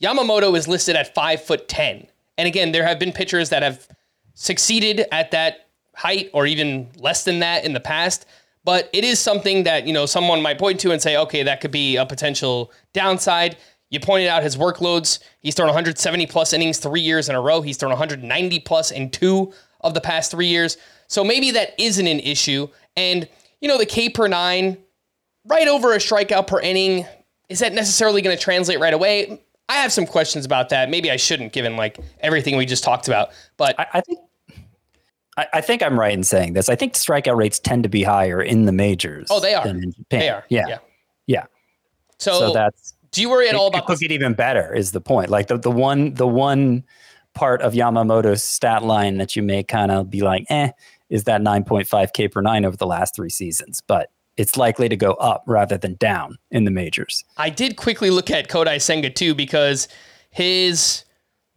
Yamamoto 0.01 0.57
is 0.57 0.67
listed 0.67 0.95
at 0.95 1.13
5 1.13 1.43
foot 1.43 1.67
10. 1.67 2.07
And 2.39 2.47
again, 2.47 2.71
there 2.71 2.87
have 2.87 2.97
been 2.97 3.11
pitchers 3.11 3.49
that 3.49 3.61
have 3.61 3.87
succeeded 4.33 5.05
at 5.11 5.29
that 5.29 5.67
height 5.93 6.31
or 6.33 6.47
even 6.47 6.89
less 6.97 7.23
than 7.23 7.37
that 7.41 7.65
in 7.65 7.73
the 7.73 7.79
past 7.79 8.25
but 8.65 8.89
it 8.91 9.03
is 9.03 9.19
something 9.19 9.63
that 9.63 9.87
you 9.87 9.93
know 9.93 10.05
someone 10.05 10.41
might 10.41 10.59
point 10.59 10.79
to 10.81 10.91
and 10.91 11.01
say, 11.01 11.15
okay, 11.15 11.43
that 11.43 11.61
could 11.61 11.71
be 11.71 11.95
a 11.95 12.05
potential 12.05 12.71
downside. 12.93 13.57
You 13.91 13.99
pointed 13.99 14.27
out 14.27 14.43
his 14.43 14.57
workloads. 14.57 15.19
He's 15.39 15.55
thrown 15.55 15.67
170 15.67 16.25
plus 16.25 16.51
innings 16.51 16.79
three 16.79 17.01
years 17.01 17.29
in 17.29 17.35
a 17.35 17.41
row. 17.41 17.61
He's 17.61 17.77
thrown 17.77 17.91
190 17.91 18.59
plus 18.61 18.91
in 18.91 19.11
two 19.11 19.53
of 19.81 19.93
the 19.93 20.01
past 20.01 20.31
three 20.31 20.47
years. 20.47 20.77
So 21.07 21.23
maybe 21.23 21.51
that 21.51 21.75
isn't 21.77 22.07
an 22.07 22.19
issue. 22.19 22.67
And 22.97 23.29
you 23.61 23.67
know 23.67 23.77
the 23.77 23.85
K 23.85 24.09
per 24.09 24.27
nine, 24.27 24.77
right 25.45 25.67
over 25.67 25.93
a 25.93 25.97
strikeout 25.97 26.47
per 26.47 26.59
inning, 26.59 27.05
is 27.49 27.59
that 27.59 27.73
necessarily 27.73 28.21
going 28.21 28.35
to 28.35 28.43
translate 28.43 28.79
right 28.79 28.93
away? 28.93 29.39
I 29.69 29.75
have 29.75 29.91
some 29.91 30.05
questions 30.05 30.45
about 30.45 30.69
that. 30.69 30.89
Maybe 30.89 31.09
I 31.09 31.15
shouldn't, 31.15 31.53
given 31.53 31.75
like 31.75 31.99
everything 32.19 32.57
we 32.57 32.65
just 32.65 32.83
talked 32.83 33.07
about. 33.07 33.29
But 33.57 33.79
I, 33.79 33.87
I 33.93 34.01
think 34.01 34.19
I, 35.37 35.47
I, 35.53 35.61
think 35.61 35.83
I'm 35.83 35.99
right 35.99 36.13
in 36.13 36.23
saying 36.23 36.53
this. 36.53 36.69
I 36.69 36.75
think 36.75 36.93
strikeout 36.93 37.35
rates 37.35 37.59
tend 37.59 37.83
to 37.83 37.89
be 37.89 38.03
higher 38.03 38.41
in 38.41 38.65
the 38.65 38.71
majors. 38.71 39.27
Oh, 39.29 39.39
they 39.39 39.53
are. 39.53 39.65
Than 39.65 39.83
in 39.83 39.91
Japan. 39.91 40.19
They 40.19 40.29
are. 40.29 40.45
Yeah. 40.49 40.67
Yeah. 40.67 40.77
yeah. 41.27 41.45
So, 42.19 42.39
so, 42.39 42.53
that's. 42.53 42.93
Do 43.11 43.21
you 43.21 43.29
worry 43.29 43.49
at 43.49 43.55
all 43.55 43.67
about? 43.67 43.83
It 43.83 43.85
could 43.85 43.99
get 43.99 44.11
even 44.11 44.33
better. 44.33 44.73
Is 44.73 44.91
the 44.91 45.01
point? 45.01 45.29
Like 45.29 45.47
the 45.47 45.57
the 45.57 45.71
one 45.71 46.13
the 46.15 46.27
one 46.27 46.83
part 47.33 47.61
of 47.61 47.73
Yamamoto's 47.73 48.43
stat 48.43 48.83
line 48.83 49.17
that 49.17 49.35
you 49.35 49.43
may 49.43 49.63
kind 49.63 49.91
of 49.91 50.09
be 50.09 50.21
like, 50.21 50.45
eh, 50.49 50.71
is 51.09 51.25
that 51.25 51.41
9.5 51.41 52.13
K 52.13 52.27
per 52.27 52.41
nine 52.41 52.65
over 52.65 52.75
the 52.75 52.87
last 52.87 53.15
three 53.15 53.29
seasons, 53.29 53.81
but 53.85 54.09
it's 54.37 54.57
likely 54.57 54.89
to 54.89 54.97
go 54.97 55.13
up 55.13 55.43
rather 55.45 55.77
than 55.77 55.95
down 55.95 56.37
in 56.51 56.65
the 56.65 56.71
majors. 56.71 57.23
I 57.37 57.49
did 57.49 57.77
quickly 57.77 58.09
look 58.09 58.31
at 58.31 58.49
Kodai 58.49 58.81
Senga 58.81 59.09
too 59.09 59.35
because 59.35 59.87
his 60.31 61.04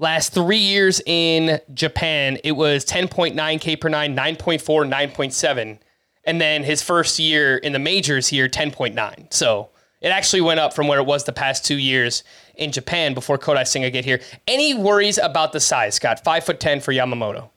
Last 0.01 0.33
three 0.33 0.59
years 0.59 1.01
in 1.07 1.61
Japan, 1.75 2.39
it 2.45 2.53
was 2.53 2.85
10.9 2.85 3.61
K 3.61 3.77
per 3.77 3.89
nine, 3.89 4.17
9.4, 4.17 4.89
9.7. 4.89 5.79
And 6.25 6.41
then 6.41 6.63
his 6.63 6.83
first 6.83 7.19
year 7.19 7.57
in 7.57 7.73
the 7.73 7.79
majors 7.79 8.29
here, 8.29 8.49
10.9. 8.49 9.33
So 9.33 9.71
it 10.01 10.09
actually 10.09 10.43
went 10.43 10.61
up 10.61 10.73
from 10.73 10.87
where 10.87 11.01
it 11.01 11.07
was 11.07 11.25
the 11.25 11.33
past 11.33 11.65
two 11.65 11.79
years 11.79 12.23
in 12.55 12.71
Japan 12.71 13.15
before 13.15 13.39
Kodai 13.39 13.67
Senga 13.67 13.91
get 13.91 14.05
here. 14.05 14.21
Any 14.47 14.75
worries 14.75 15.19
about 15.19 15.53
the 15.53 15.61
size, 15.61 15.97
Scott? 15.97 16.23
Five 16.23 16.45
foot 16.45 16.61
10 16.61 16.81
for 16.81 16.93
Yamamoto. 16.93 17.51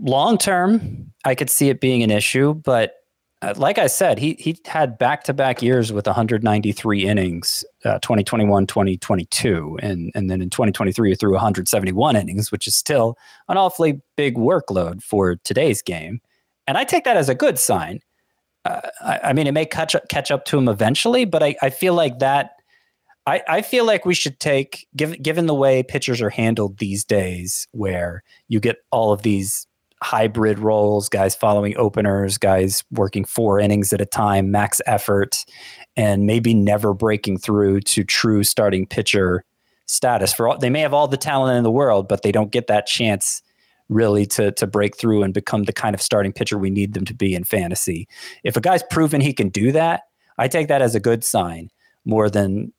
Long 0.00 0.38
term, 0.38 1.12
I 1.24 1.34
could 1.34 1.50
see 1.50 1.68
it 1.68 1.80
being 1.80 2.02
an 2.02 2.10
issue, 2.10 2.54
but 2.54 2.97
like 3.56 3.78
I 3.78 3.86
said, 3.86 4.18
he 4.18 4.34
he 4.38 4.58
had 4.66 4.98
back 4.98 5.22
to 5.24 5.32
back 5.32 5.62
years 5.62 5.92
with 5.92 6.06
193 6.06 7.06
innings, 7.06 7.64
uh, 7.84 7.98
2021, 8.00 8.66
2022, 8.66 9.78
and 9.80 10.10
and 10.14 10.28
then 10.28 10.42
in 10.42 10.50
2023 10.50 11.10
he 11.10 11.14
threw 11.14 11.32
171 11.32 12.16
innings, 12.16 12.50
which 12.50 12.66
is 12.66 12.74
still 12.74 13.16
an 13.48 13.56
awfully 13.56 14.00
big 14.16 14.36
workload 14.36 15.02
for 15.02 15.36
today's 15.36 15.82
game, 15.82 16.20
and 16.66 16.76
I 16.76 16.84
take 16.84 17.04
that 17.04 17.16
as 17.16 17.28
a 17.28 17.34
good 17.34 17.58
sign. 17.58 18.00
Uh, 18.64 18.80
I, 19.00 19.20
I, 19.24 19.32
mean, 19.32 19.46
it 19.46 19.52
may 19.52 19.64
catch 19.64 19.94
up, 19.94 20.08
catch 20.08 20.32
up 20.32 20.44
to 20.46 20.58
him 20.58 20.68
eventually, 20.68 21.24
but 21.24 21.42
I, 21.42 21.54
I 21.62 21.70
feel 21.70 21.94
like 21.94 22.18
that. 22.18 22.50
I, 23.24 23.42
I 23.46 23.62
feel 23.62 23.84
like 23.84 24.04
we 24.04 24.14
should 24.14 24.40
take, 24.40 24.88
given 24.96 25.22
given 25.22 25.46
the 25.46 25.54
way 25.54 25.84
pitchers 25.84 26.20
are 26.20 26.30
handled 26.30 26.78
these 26.78 27.04
days, 27.04 27.68
where 27.70 28.24
you 28.48 28.58
get 28.58 28.78
all 28.90 29.12
of 29.12 29.22
these 29.22 29.67
hybrid 30.02 30.58
roles, 30.58 31.08
guys 31.08 31.34
following 31.34 31.76
openers, 31.76 32.38
guys 32.38 32.84
working 32.90 33.24
four 33.24 33.58
innings 33.58 33.92
at 33.92 34.00
a 34.00 34.06
time, 34.06 34.50
max 34.50 34.80
effort, 34.86 35.44
and 35.96 36.24
maybe 36.26 36.54
never 36.54 36.94
breaking 36.94 37.38
through 37.38 37.80
to 37.80 38.04
true 38.04 38.44
starting 38.44 38.86
pitcher 38.86 39.44
status. 39.86 40.32
For 40.32 40.48
all, 40.48 40.58
they 40.58 40.70
may 40.70 40.80
have 40.80 40.94
all 40.94 41.08
the 41.08 41.16
talent 41.16 41.56
in 41.56 41.64
the 41.64 41.70
world, 41.70 42.08
but 42.08 42.22
they 42.22 42.32
don't 42.32 42.52
get 42.52 42.68
that 42.68 42.86
chance 42.86 43.42
really 43.88 44.26
to 44.26 44.52
to 44.52 44.66
break 44.66 44.96
through 44.96 45.22
and 45.22 45.32
become 45.32 45.64
the 45.64 45.72
kind 45.72 45.94
of 45.94 46.02
starting 46.02 46.32
pitcher 46.32 46.58
we 46.58 46.70
need 46.70 46.92
them 46.92 47.04
to 47.06 47.14
be 47.14 47.34
in 47.34 47.44
fantasy. 47.44 48.06
If 48.44 48.56
a 48.56 48.60
guy's 48.60 48.82
proven 48.82 49.20
he 49.20 49.32
can 49.32 49.48
do 49.48 49.72
that, 49.72 50.02
I 50.36 50.46
take 50.46 50.68
that 50.68 50.82
as 50.82 50.94
a 50.94 51.00
good 51.00 51.24
sign 51.24 51.70
more 52.04 52.28
than 52.30 52.72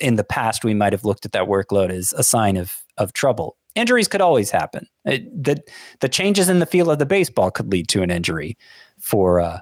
in 0.00 0.16
the 0.16 0.24
past 0.24 0.64
we 0.64 0.74
might 0.74 0.92
have 0.92 1.04
looked 1.04 1.24
at 1.24 1.32
that 1.32 1.46
workload 1.46 1.90
as 1.90 2.12
a 2.12 2.22
sign 2.22 2.56
of 2.56 2.84
of 2.98 3.12
trouble 3.12 3.56
injuries 3.76 4.08
could 4.08 4.20
always 4.20 4.50
happen. 4.50 4.86
It, 5.04 5.44
the 5.44 5.62
the 6.00 6.08
changes 6.08 6.48
in 6.48 6.58
the 6.58 6.66
feel 6.66 6.90
of 6.90 6.98
the 6.98 7.06
baseball 7.06 7.50
could 7.50 7.70
lead 7.70 7.88
to 7.88 8.02
an 8.02 8.10
injury 8.10 8.56
for 8.98 9.40
uh, 9.40 9.60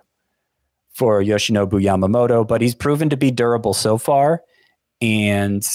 for 0.92 1.22
Yoshinobu 1.22 1.82
Yamamoto, 1.82 2.46
but 2.46 2.60
he's 2.60 2.74
proven 2.74 3.10
to 3.10 3.16
be 3.16 3.30
durable 3.30 3.74
so 3.74 3.98
far, 3.98 4.42
and 5.02 5.66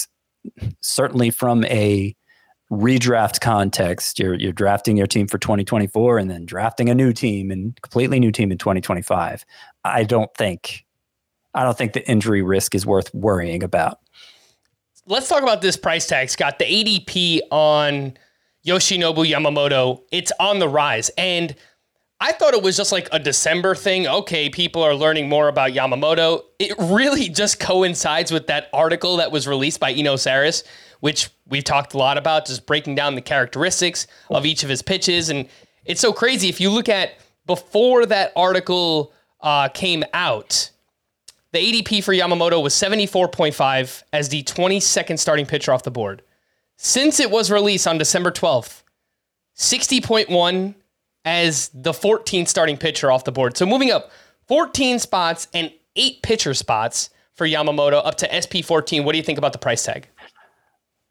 certainly 0.80 1.30
from 1.30 1.64
a 1.66 2.16
redraft 2.70 3.40
context, 3.40 4.18
you're 4.18 4.34
you're 4.34 4.52
drafting 4.52 4.96
your 4.96 5.06
team 5.06 5.26
for 5.26 5.38
2024 5.38 6.18
and 6.18 6.30
then 6.30 6.46
drafting 6.46 6.88
a 6.88 6.94
new 6.94 7.12
team 7.12 7.50
and 7.50 7.80
completely 7.82 8.20
new 8.20 8.32
team 8.32 8.50
in 8.52 8.58
2025. 8.58 9.44
I 9.84 10.04
don't 10.04 10.32
think 10.36 10.84
I 11.54 11.64
don't 11.64 11.76
think 11.76 11.92
the 11.92 12.08
injury 12.08 12.42
risk 12.42 12.74
is 12.74 12.86
worth 12.86 13.12
worrying 13.12 13.62
about. 13.62 13.98
Let's 15.06 15.28
talk 15.28 15.42
about 15.42 15.62
this 15.62 15.76
price 15.76 16.06
tag, 16.06 16.30
Scott. 16.30 16.58
The 16.58 16.66
ADP 16.66 17.40
on 17.50 18.16
Yoshinobu 18.66 19.26
Yamamoto, 19.26 20.02
it's 20.12 20.32
on 20.38 20.58
the 20.58 20.68
rise. 20.68 21.10
And 21.16 21.54
I 22.20 22.32
thought 22.32 22.52
it 22.52 22.62
was 22.62 22.76
just 22.76 22.92
like 22.92 23.08
a 23.12 23.18
December 23.18 23.74
thing. 23.74 24.06
Okay, 24.06 24.50
people 24.50 24.82
are 24.82 24.94
learning 24.94 25.28
more 25.28 25.48
about 25.48 25.70
Yamamoto. 25.70 26.42
It 26.58 26.74
really 26.78 27.28
just 27.30 27.58
coincides 27.58 28.30
with 28.30 28.46
that 28.48 28.68
article 28.72 29.16
that 29.16 29.32
was 29.32 29.48
released 29.48 29.80
by 29.80 29.92
Eno 29.92 30.14
Sarris, 30.14 30.62
which 31.00 31.30
we've 31.48 31.64
talked 31.64 31.94
a 31.94 31.98
lot 31.98 32.18
about, 32.18 32.46
just 32.46 32.66
breaking 32.66 32.94
down 32.94 33.14
the 33.14 33.22
characteristics 33.22 34.06
of 34.28 34.44
each 34.44 34.62
of 34.62 34.68
his 34.68 34.82
pitches. 34.82 35.30
And 35.30 35.48
it's 35.86 36.00
so 36.00 36.12
crazy. 36.12 36.50
If 36.50 36.60
you 36.60 36.68
look 36.68 36.90
at 36.90 37.14
before 37.46 38.04
that 38.06 38.32
article 38.36 39.14
uh, 39.40 39.68
came 39.68 40.04
out, 40.12 40.70
the 41.52 41.58
ADP 41.58 42.04
for 42.04 42.12
Yamamoto 42.12 42.62
was 42.62 42.74
74.5 42.74 44.02
as 44.12 44.28
the 44.28 44.42
22nd 44.42 45.18
starting 45.18 45.46
pitcher 45.46 45.72
off 45.72 45.82
the 45.82 45.90
board. 45.90 46.22
Since 46.82 47.20
it 47.20 47.30
was 47.30 47.50
released 47.50 47.86
on 47.86 47.98
December 47.98 48.30
12th, 48.30 48.84
60.1 49.54 50.74
as 51.26 51.68
the 51.74 51.92
14th 51.92 52.48
starting 52.48 52.78
pitcher 52.78 53.12
off 53.12 53.24
the 53.24 53.32
board. 53.32 53.54
So 53.54 53.66
moving 53.66 53.90
up 53.90 54.10
14 54.48 54.98
spots 54.98 55.46
and 55.52 55.70
eight 55.94 56.22
pitcher 56.22 56.54
spots 56.54 57.10
for 57.34 57.46
Yamamoto 57.46 58.00
up 58.02 58.14
to 58.14 58.28
SP14. 58.28 59.04
What 59.04 59.12
do 59.12 59.18
you 59.18 59.22
think 59.22 59.36
about 59.36 59.52
the 59.52 59.58
price 59.58 59.82
tag? 59.82 60.08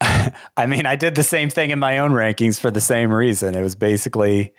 I 0.00 0.66
mean, 0.66 0.86
I 0.86 0.96
did 0.96 1.14
the 1.14 1.22
same 1.22 1.48
thing 1.48 1.70
in 1.70 1.78
my 1.78 1.98
own 1.98 2.10
rankings 2.10 2.58
for 2.58 2.72
the 2.72 2.80
same 2.80 3.12
reason. 3.12 3.54
It 3.54 3.62
was 3.62 3.76
basically 3.76 4.52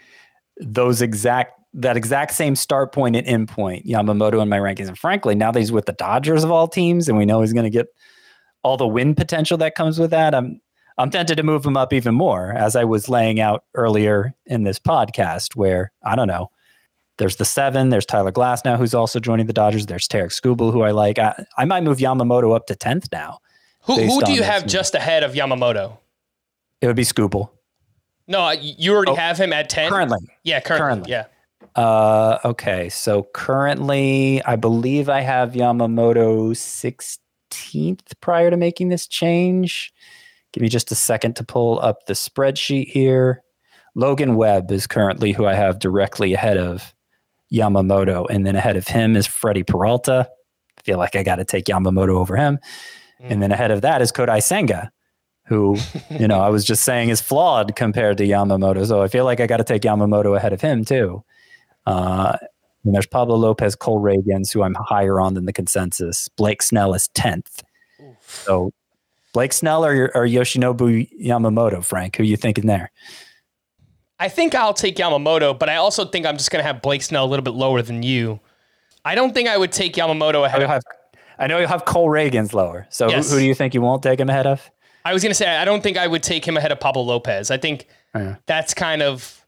those 0.55 1.01
exact 1.01 1.59
that 1.73 1.97
exact 1.97 2.31
same 2.31 2.55
start 2.55 2.93
point 2.93 3.17
and 3.17 3.27
end 3.27 3.49
point 3.49 3.85
Yamamoto 3.85 4.41
in 4.41 4.47
my 4.47 4.59
rankings. 4.59 4.87
And 4.87 4.97
frankly, 4.97 5.35
now 5.35 5.51
that 5.51 5.59
he's 5.59 5.73
with 5.73 5.87
the 5.87 5.93
Dodgers 5.93 6.45
of 6.45 6.51
all 6.51 6.69
teams, 6.69 7.09
and 7.09 7.17
we 7.17 7.25
know 7.25 7.41
he's 7.41 7.51
going 7.51 7.65
to 7.65 7.69
get 7.69 7.87
all 8.63 8.77
the 8.77 8.87
win 8.87 9.13
potential 9.13 9.57
that 9.57 9.75
comes 9.75 9.99
with 9.99 10.11
that, 10.11 10.33
I'm 10.33 10.61
I'm 11.01 11.09
tempted 11.09 11.35
to 11.35 11.43
move 11.43 11.65
him 11.65 11.77
up 11.77 11.93
even 11.93 12.15
more, 12.15 12.51
as 12.53 12.75
I 12.75 12.83
was 12.83 13.09
laying 13.09 13.39
out 13.39 13.65
earlier 13.73 14.33
in 14.45 14.63
this 14.63 14.79
podcast, 14.79 15.55
where 15.55 15.91
I 16.03 16.15
don't 16.15 16.27
know. 16.27 16.51
There's 17.17 17.35
the 17.35 17.45
seven. 17.45 17.89
There's 17.89 18.05
Tyler 18.05 18.31
Glasnow, 18.31 18.77
who's 18.77 18.93
also 18.93 19.19
joining 19.19 19.45
the 19.45 19.53
Dodgers. 19.53 19.85
There's 19.85 20.07
Tarik 20.07 20.31
Skubal, 20.31 20.71
who 20.71 20.81
I 20.81 20.91
like. 20.91 21.19
I, 21.19 21.45
I 21.57 21.65
might 21.65 21.83
move 21.83 21.99
Yamamoto 21.99 22.55
up 22.55 22.67
to 22.67 22.75
tenth 22.75 23.09
now. 23.11 23.39
Who, 23.83 23.95
who 23.95 24.21
do 24.21 24.33
you 24.33 24.43
have 24.43 24.65
just 24.65 24.95
ahead 24.95 25.23
of 25.23 25.33
Yamamoto? 25.33 25.97
It 26.81 26.87
would 26.87 26.95
be 26.95 27.03
Skubal. 27.03 27.49
No, 28.27 28.49
you 28.51 28.93
already 28.93 29.11
oh, 29.11 29.15
have 29.15 29.37
him 29.37 29.53
at 29.53 29.69
ten 29.69 29.89
currently. 29.89 30.19
Yeah, 30.43 30.61
currently. 30.61 31.11
currently. 31.11 31.11
Yeah. 31.11 31.25
Uh, 31.75 32.39
okay, 32.45 32.89
so 32.89 33.27
currently, 33.33 34.43
I 34.43 34.55
believe 34.55 35.09
I 35.09 35.21
have 35.21 35.53
Yamamoto 35.53 36.51
16th 36.51 38.01
prior 38.19 38.49
to 38.49 38.57
making 38.57 38.89
this 38.89 39.07
change. 39.07 39.93
Give 40.53 40.61
me 40.61 40.69
just 40.69 40.91
a 40.91 40.95
second 40.95 41.35
to 41.37 41.43
pull 41.43 41.79
up 41.79 42.05
the 42.05 42.13
spreadsheet 42.13 42.89
here. 42.89 43.43
Logan 43.95 44.35
Webb 44.35 44.71
is 44.71 44.87
currently 44.87 45.31
who 45.31 45.45
I 45.45 45.53
have 45.53 45.79
directly 45.79 46.33
ahead 46.33 46.57
of 46.57 46.93
Yamamoto, 47.51 48.25
and 48.29 48.45
then 48.45 48.55
ahead 48.55 48.77
of 48.77 48.87
him 48.87 49.15
is 49.15 49.27
Freddie 49.27 49.63
Peralta. 49.63 50.29
I 50.77 50.81
feel 50.83 50.97
like 50.97 51.15
I 51.15 51.23
got 51.23 51.35
to 51.37 51.45
take 51.45 51.65
Yamamoto 51.65 52.15
over 52.15 52.35
him. 52.35 52.57
Mm. 53.21 53.31
And 53.31 53.43
then 53.43 53.51
ahead 53.51 53.71
of 53.71 53.81
that 53.81 54.01
is 54.01 54.11
Kodai 54.11 54.41
Senga, 54.41 54.91
who, 55.45 55.77
you 56.09 56.27
know, 56.27 56.39
I 56.39 56.49
was 56.49 56.65
just 56.65 56.83
saying 56.83 57.09
is 57.09 57.21
flawed 57.21 57.75
compared 57.75 58.17
to 58.17 58.23
Yamamoto. 58.25 58.85
So 58.87 59.01
I 59.01 59.07
feel 59.07 59.25
like 59.25 59.39
I 59.39 59.47
got 59.47 59.57
to 59.57 59.63
take 59.63 59.83
Yamamoto 59.83 60.35
ahead 60.35 60.53
of 60.53 60.61
him 60.61 60.85
too. 60.85 61.23
Uh, 61.85 62.37
and 62.83 62.95
there's 62.95 63.05
Pablo 63.05 63.35
Lopez, 63.35 63.75
Cole 63.75 64.01
Ragans, 64.01 64.51
who 64.51 64.63
I'm 64.63 64.75
higher 64.75 65.19
on 65.19 65.35
than 65.35 65.45
the 65.45 65.53
consensus. 65.53 66.29
Blake 66.29 66.61
Snell 66.61 66.93
is 66.93 67.09
10th. 67.09 67.63
So 68.27 68.71
Blake 69.33 69.53
Snell 69.53 69.85
or, 69.85 70.11
or 70.15 70.25
Yoshinobu 70.25 71.09
Yamamoto, 71.21 71.83
Frank? 71.83 72.17
Who 72.17 72.23
are 72.23 72.25
you 72.25 72.37
thinking 72.37 72.65
there? 72.65 72.91
I 74.19 74.29
think 74.29 74.53
I'll 74.53 74.73
take 74.73 74.97
Yamamoto, 74.97 75.57
but 75.57 75.69
I 75.69 75.77
also 75.77 76.05
think 76.05 76.25
I'm 76.25 76.37
just 76.37 76.51
going 76.51 76.61
to 76.61 76.67
have 76.67 76.81
Blake 76.81 77.01
Snell 77.01 77.25
a 77.25 77.27
little 77.27 77.43
bit 77.43 77.55
lower 77.55 77.81
than 77.81 78.03
you. 78.03 78.39
I 79.03 79.15
don't 79.15 79.33
think 79.33 79.49
I 79.49 79.57
would 79.57 79.71
take 79.71 79.93
Yamamoto 79.95 80.45
ahead. 80.45 80.61
I, 80.61 80.67
have, 80.67 80.83
I 81.39 81.47
know 81.47 81.57
you'll 81.57 81.67
have 81.67 81.85
Cole 81.85 82.07
Ragans 82.07 82.53
lower. 82.53 82.85
So 82.91 83.09
yes. 83.09 83.29
who, 83.29 83.35
who, 83.35 83.41
do 83.41 83.47
you 83.47 83.55
think 83.55 83.73
you 83.73 83.81
won't 83.81 84.03
take 84.03 84.19
him 84.19 84.29
ahead 84.29 84.45
of? 84.45 84.69
I 85.05 85.13
was 85.13 85.23
going 85.23 85.31
to 85.31 85.35
say 85.35 85.47
I 85.47 85.65
don't 85.65 85.81
think 85.81 85.97
I 85.97 86.05
would 86.05 86.21
take 86.21 86.47
him 86.47 86.55
ahead 86.55 86.71
of 86.71 86.79
Pablo 86.79 87.01
Lopez. 87.01 87.49
I 87.49 87.57
think 87.57 87.87
oh, 88.13 88.35
that's 88.45 88.75
kind 88.75 89.01
of, 89.01 89.43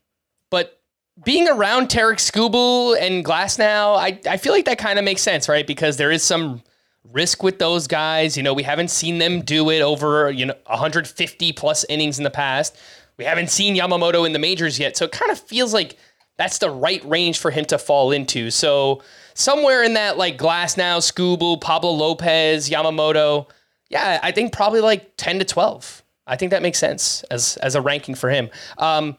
but 0.49 0.81
being 1.23 1.47
around 1.47 1.89
Tarik 1.89 2.17
Skubal 2.17 2.97
and 2.99 3.23
Glasnow, 3.23 3.95
I 3.97 4.19
I 4.27 4.37
feel 4.37 4.51
like 4.51 4.65
that 4.65 4.79
kind 4.79 4.97
of 4.97 5.05
makes 5.05 5.21
sense, 5.21 5.47
right? 5.47 5.67
Because 5.67 5.97
there 5.97 6.09
is 6.09 6.23
some 6.23 6.63
risk 7.11 7.43
with 7.43 7.59
those 7.59 7.87
guys. 7.87 8.37
You 8.37 8.43
know, 8.43 8.53
we 8.53 8.63
haven't 8.63 8.89
seen 8.89 9.17
them 9.17 9.41
do 9.41 9.69
it 9.69 9.81
over, 9.81 10.31
you 10.31 10.45
know, 10.45 10.55
150 10.67 11.53
plus 11.53 11.85
innings 11.89 12.17
in 12.17 12.23
the 12.23 12.29
past. 12.29 12.77
We 13.17 13.25
haven't 13.25 13.49
seen 13.49 13.75
Yamamoto 13.75 14.25
in 14.25 14.33
the 14.33 14.39
majors 14.39 14.79
yet. 14.79 14.97
So 14.97 15.05
it 15.05 15.11
kind 15.11 15.31
of 15.31 15.39
feels 15.39 15.73
like 15.73 15.97
that's 16.37 16.57
the 16.57 16.69
right 16.69 17.03
range 17.05 17.39
for 17.39 17.51
him 17.51 17.65
to 17.65 17.77
fall 17.77 18.11
into. 18.11 18.49
So 18.49 19.03
somewhere 19.33 19.83
in 19.83 19.93
that 19.93 20.17
like 20.17 20.37
Glasnow, 20.37 20.97
Skubal, 20.97 21.61
Pablo 21.61 21.91
Lopez, 21.91 22.69
Yamamoto, 22.69 23.47
yeah, 23.89 24.19
I 24.23 24.31
think 24.31 24.53
probably 24.53 24.81
like 24.81 25.15
10 25.17 25.39
to 25.39 25.45
12. 25.45 26.03
I 26.25 26.35
think 26.35 26.51
that 26.51 26.61
makes 26.61 26.79
sense 26.79 27.23
as 27.23 27.57
as 27.57 27.75
a 27.75 27.81
ranking 27.81 28.15
for 28.15 28.29
him. 28.29 28.49
Um, 28.77 29.17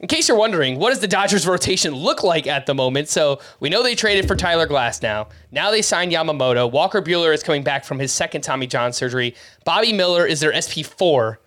in 0.00 0.08
case 0.08 0.28
you're 0.28 0.36
wondering, 0.36 0.78
what 0.78 0.90
does 0.90 1.00
the 1.00 1.08
Dodgers 1.08 1.46
rotation 1.46 1.94
look 1.94 2.22
like 2.22 2.46
at 2.46 2.66
the 2.66 2.74
moment? 2.74 3.08
So 3.08 3.40
we 3.60 3.70
know 3.70 3.82
they 3.82 3.94
traded 3.94 4.28
for 4.28 4.36
Tyler 4.36 4.66
Glasnow 4.66 5.28
Now 5.50 5.70
they 5.70 5.80
signed 5.80 6.12
Yamamoto. 6.12 6.70
Walker 6.70 7.00
Buehler 7.00 7.32
is 7.32 7.42
coming 7.42 7.62
back 7.62 7.84
from 7.84 7.98
his 7.98 8.12
second 8.12 8.42
Tommy 8.42 8.66
John 8.66 8.92
surgery. 8.92 9.34
Bobby 9.64 9.94
Miller 9.94 10.26
is 10.26 10.40
their 10.40 10.52
SP4. 10.52 11.38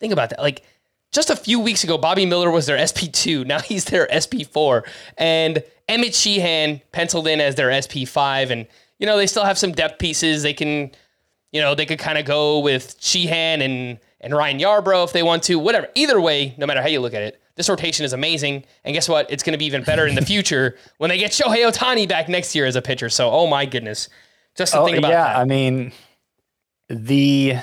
Think 0.00 0.14
about 0.14 0.30
that. 0.30 0.40
Like 0.40 0.62
just 1.12 1.28
a 1.28 1.36
few 1.36 1.60
weeks 1.60 1.84
ago, 1.84 1.98
Bobby 1.98 2.24
Miller 2.24 2.50
was 2.50 2.64
their 2.66 2.78
SP2. 2.78 3.46
Now 3.46 3.60
he's 3.60 3.84
their 3.84 4.06
SP4. 4.06 4.86
And 5.18 5.62
Emmett 5.86 6.14
Sheehan 6.14 6.80
penciled 6.92 7.26
in 7.28 7.40
as 7.40 7.56
their 7.56 7.68
SP5. 7.68 8.50
And, 8.50 8.66
you 8.98 9.06
know, 9.06 9.18
they 9.18 9.26
still 9.26 9.44
have 9.44 9.58
some 9.58 9.72
depth 9.72 9.98
pieces. 9.98 10.42
They 10.42 10.54
can, 10.54 10.92
you 11.52 11.60
know, 11.60 11.74
they 11.74 11.84
could 11.86 11.98
kind 11.98 12.16
of 12.16 12.24
go 12.24 12.60
with 12.60 12.96
Sheehan 13.00 13.60
and, 13.60 13.98
and 14.22 14.34
Ryan 14.34 14.58
Yarbrough 14.58 15.04
if 15.04 15.12
they 15.12 15.22
want 15.22 15.42
to. 15.44 15.58
Whatever. 15.58 15.88
Either 15.94 16.18
way, 16.18 16.54
no 16.56 16.66
matter 16.66 16.80
how 16.80 16.88
you 16.88 17.00
look 17.00 17.14
at 17.14 17.22
it, 17.22 17.40
this 17.58 17.68
rotation 17.68 18.04
is 18.04 18.12
amazing. 18.12 18.64
And 18.84 18.94
guess 18.94 19.08
what? 19.08 19.30
It's 19.30 19.42
going 19.42 19.52
to 19.52 19.58
be 19.58 19.66
even 19.66 19.82
better 19.82 20.06
in 20.06 20.14
the 20.14 20.24
future 20.24 20.76
when 20.98 21.10
they 21.10 21.18
get 21.18 21.32
Shohei 21.32 21.68
Ohtani 21.68 22.08
back 22.08 22.28
next 22.28 22.54
year 22.54 22.64
as 22.64 22.76
a 22.76 22.80
pitcher. 22.80 23.10
So, 23.10 23.30
oh 23.30 23.48
my 23.48 23.66
goodness. 23.66 24.08
Just 24.56 24.72
to 24.72 24.80
oh, 24.80 24.86
think 24.86 24.96
about 24.96 25.10
yeah, 25.10 25.24
that. 25.24 25.36
I 25.36 25.44
mean, 25.44 25.92
the 26.88 27.56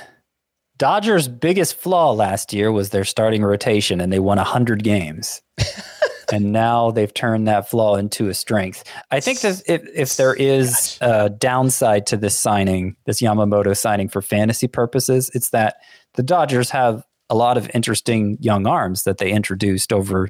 Dodgers' 0.76 1.28
biggest 1.28 1.76
flaw 1.76 2.12
last 2.12 2.52
year 2.52 2.70
was 2.70 2.90
their 2.90 3.04
starting 3.04 3.42
rotation, 3.42 4.00
and 4.00 4.12
they 4.12 4.18
won 4.18 4.36
100 4.36 4.84
games. 4.84 5.40
and 6.32 6.52
now 6.52 6.90
they've 6.90 7.12
turned 7.14 7.48
that 7.48 7.68
flaw 7.68 7.96
into 7.96 8.28
a 8.28 8.34
strength. 8.34 8.84
I 9.10 9.20
think 9.20 9.40
that 9.40 9.62
if, 9.66 9.82
if 9.94 10.16
there 10.16 10.34
is 10.34 10.98
a 11.00 11.30
downside 11.30 12.06
to 12.08 12.18
this 12.18 12.36
signing, 12.36 12.96
this 13.06 13.22
Yamamoto 13.22 13.74
signing 13.74 14.10
for 14.10 14.20
fantasy 14.20 14.68
purposes, 14.68 15.30
it's 15.32 15.50
that 15.50 15.76
the 16.14 16.22
Dodgers 16.22 16.68
have 16.68 17.02
a 17.28 17.34
lot 17.34 17.58
of 17.58 17.70
interesting 17.74 18.36
young 18.40 18.66
arms 18.66 19.02
that 19.04 19.18
they 19.18 19.30
introduced 19.30 19.92
over 19.92 20.28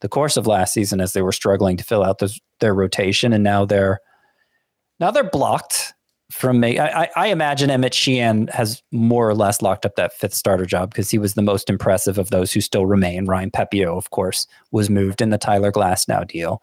the 0.00 0.08
course 0.08 0.36
of 0.36 0.46
last 0.46 0.74
season 0.74 1.00
as 1.00 1.12
they 1.12 1.22
were 1.22 1.32
struggling 1.32 1.76
to 1.76 1.84
fill 1.84 2.02
out 2.02 2.20
their 2.60 2.74
rotation, 2.74 3.32
and 3.32 3.44
now 3.44 3.64
they're 3.64 4.00
now 4.98 5.10
they're 5.10 5.28
blocked 5.28 5.94
from 6.30 6.60
me. 6.60 6.78
I, 6.78 7.10
I 7.14 7.26
imagine 7.28 7.70
Emmett 7.70 7.92
Sheehan 7.92 8.48
has 8.48 8.82
more 8.90 9.28
or 9.28 9.34
less 9.34 9.60
locked 9.60 9.84
up 9.84 9.96
that 9.96 10.14
fifth 10.14 10.34
starter 10.34 10.64
job 10.64 10.90
because 10.90 11.10
he 11.10 11.18
was 11.18 11.34
the 11.34 11.42
most 11.42 11.68
impressive 11.68 12.18
of 12.18 12.30
those 12.30 12.52
who 12.52 12.60
still 12.60 12.86
remain. 12.86 13.26
Ryan 13.26 13.50
Pepiot, 13.50 13.96
of 13.96 14.10
course, 14.10 14.46
was 14.70 14.88
moved 14.88 15.20
in 15.20 15.30
the 15.30 15.38
Tyler 15.38 15.70
Glasnow 15.70 16.26
deal. 16.26 16.62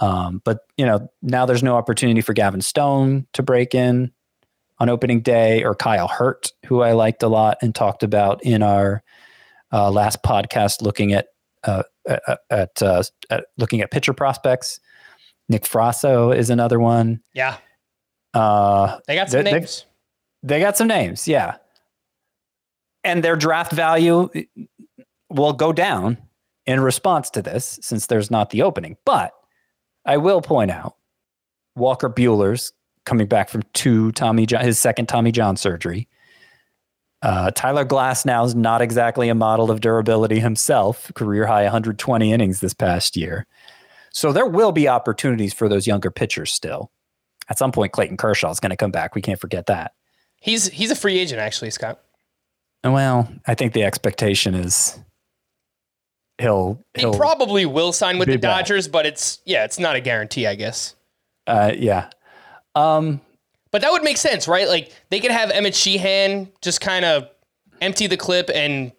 Um, 0.00 0.40
but 0.44 0.60
you 0.76 0.86
know 0.86 1.08
now 1.22 1.46
there's 1.46 1.62
no 1.62 1.76
opportunity 1.76 2.20
for 2.20 2.32
Gavin 2.32 2.60
Stone 2.60 3.26
to 3.32 3.42
break 3.42 3.74
in 3.74 4.12
on 4.78 4.88
opening 4.88 5.20
day, 5.20 5.62
or 5.62 5.74
Kyle 5.74 6.08
Hurt, 6.08 6.50
who 6.66 6.82
I 6.82 6.92
liked 6.92 7.22
a 7.22 7.28
lot 7.28 7.58
and 7.62 7.74
talked 7.74 8.02
about 8.02 8.42
in 8.42 8.62
our 8.62 9.02
uh, 9.72 9.90
last 9.90 10.22
podcast, 10.22 10.82
looking 10.82 11.12
at 11.12 11.28
uh, 11.62 11.82
at, 12.50 12.82
uh, 12.82 13.02
at, 13.30 13.44
looking 13.56 13.80
at 13.80 13.90
pitcher 13.90 14.12
prospects. 14.12 14.80
Nick 15.48 15.64
Frasso 15.64 16.36
is 16.36 16.50
another 16.50 16.78
one. 16.78 17.20
Yeah, 17.34 17.56
uh, 18.34 18.98
they 19.06 19.14
got 19.14 19.30
some 19.30 19.44
they, 19.44 19.52
names. 19.52 19.86
They, 20.42 20.56
they 20.56 20.60
got 20.60 20.76
some 20.76 20.88
names, 20.88 21.28
yeah, 21.28 21.56
and 23.04 23.22
their 23.22 23.36
draft 23.36 23.72
value 23.72 24.28
will 25.30 25.52
go 25.52 25.72
down 25.72 26.18
in 26.66 26.80
response 26.80 27.30
to 27.30 27.42
this, 27.42 27.78
since 27.82 28.06
there's 28.06 28.30
not 28.30 28.50
the 28.50 28.62
opening. 28.62 28.96
But 29.04 29.32
I 30.04 30.16
will 30.16 30.42
point 30.42 30.70
out 30.70 30.96
Walker 31.76 32.08
Buehler's 32.08 32.72
coming 33.04 33.26
back 33.26 33.48
from 33.48 33.62
two 33.72 34.12
Tommy 34.12 34.46
John, 34.46 34.64
his 34.64 34.78
second 34.78 35.06
Tommy 35.06 35.32
John 35.32 35.56
surgery. 35.56 36.08
Uh, 37.22 37.50
Tyler 37.52 37.86
Glasnow 37.86 38.44
is 38.44 38.54
not 38.54 38.82
exactly 38.82 39.30
a 39.30 39.34
model 39.34 39.70
of 39.70 39.80
durability 39.80 40.40
himself, 40.40 41.10
career 41.14 41.46
high 41.46 41.62
120 41.62 42.32
innings 42.32 42.60
this 42.60 42.74
past 42.74 43.16
year. 43.16 43.46
So 44.10 44.30
there 44.30 44.46
will 44.46 44.72
be 44.72 44.88
opportunities 44.88 45.54
for 45.54 45.68
those 45.68 45.86
younger 45.86 46.10
pitchers 46.10 46.52
still. 46.52 46.90
At 47.48 47.58
some 47.58 47.72
point, 47.72 47.92
Clayton 47.92 48.16
Kershaw 48.16 48.50
is 48.50 48.60
going 48.60 48.70
to 48.70 48.76
come 48.76 48.90
back. 48.90 49.14
We 49.14 49.22
can't 49.22 49.40
forget 49.40 49.66
that. 49.66 49.92
He's 50.40 50.68
he's 50.68 50.90
a 50.90 50.96
free 50.96 51.18
agent, 51.18 51.40
actually, 51.40 51.70
Scott. 51.70 52.00
Well, 52.84 53.28
I 53.46 53.54
think 53.54 53.72
the 53.72 53.84
expectation 53.84 54.54
is 54.54 54.98
he'll 56.38 56.84
He 56.94 57.00
he'll 57.00 57.14
probably 57.14 57.64
will 57.64 57.92
sign 57.92 58.18
with 58.18 58.28
the 58.28 58.36
back. 58.36 58.66
Dodgers, 58.66 58.86
but 58.88 59.06
it's 59.06 59.40
yeah, 59.46 59.64
it's 59.64 59.78
not 59.78 59.96
a 59.96 60.00
guarantee, 60.00 60.46
I 60.46 60.54
guess. 60.54 60.94
uh, 61.46 61.72
yeah. 61.74 62.10
Um, 62.74 63.20
But 63.70 63.82
that 63.82 63.90
would 63.92 64.02
make 64.04 64.16
sense, 64.16 64.46
right? 64.48 64.68
Like 64.68 64.92
they 65.10 65.20
could 65.20 65.30
have 65.30 65.50
Emmett 65.50 65.74
Sheehan 65.74 66.50
just 66.62 66.80
kind 66.80 67.04
of 67.04 67.28
empty 67.80 68.06
the 68.06 68.16
clip 68.16 68.50
and 68.54 68.92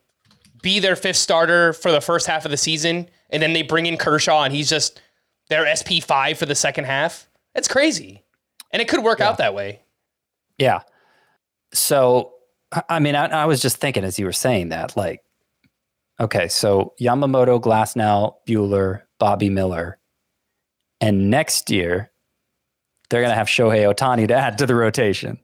be 0.62 0.80
their 0.80 0.96
fifth 0.96 1.18
starter 1.18 1.74
for 1.74 1.92
the 1.92 2.02
first 2.02 2.28
half 2.28 2.44
of 2.46 2.52
the 2.52 2.58
season, 2.58 3.08
and 3.30 3.42
then 3.42 3.54
they 3.54 3.62
bring 3.62 3.86
in 3.86 3.98
Kershaw 3.98 4.44
and 4.44 4.54
he's 4.54 4.70
just 4.70 5.02
their 5.50 5.66
SP 5.70 6.02
five 6.02 6.38
for 6.38 6.46
the 6.46 6.56
second 6.56 6.86
half. 6.86 7.28
It's 7.54 7.68
crazy, 7.68 8.24
and 8.72 8.82
it 8.82 8.88
could 8.88 9.04
work 9.04 9.22
out 9.22 9.38
that 9.38 9.54
way. 9.54 9.82
Yeah. 10.58 10.82
So, 11.74 12.34
I- 12.90 13.00
mean, 13.00 13.16
I, 13.16 13.28
I 13.28 13.46
was 13.46 13.62
just 13.62 13.78
thinking 13.78 14.04
as 14.04 14.18
you 14.20 14.26
were 14.26 14.32
saying 14.34 14.70
that, 14.70 14.98
like, 14.98 15.22
okay, 16.20 16.48
so 16.48 16.94
Yamamoto, 17.00 17.62
Glasnow, 17.62 18.36
Buehler, 18.48 19.04
Bobby 19.20 19.50
Miller, 19.50 20.00
and 21.00 21.30
next 21.30 21.70
year 21.70 22.12
they're 23.10 23.22
going 23.22 23.32
to 23.32 23.38
have 23.38 23.48
Shohei 23.48 23.92
Ohtani 23.94 24.28
to 24.28 24.34
add 24.34 24.58
to 24.60 24.66
the 24.66 24.76
rotation. 24.76 25.40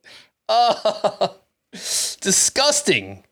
Oh, 0.50 1.38
disgusting. 1.71 3.24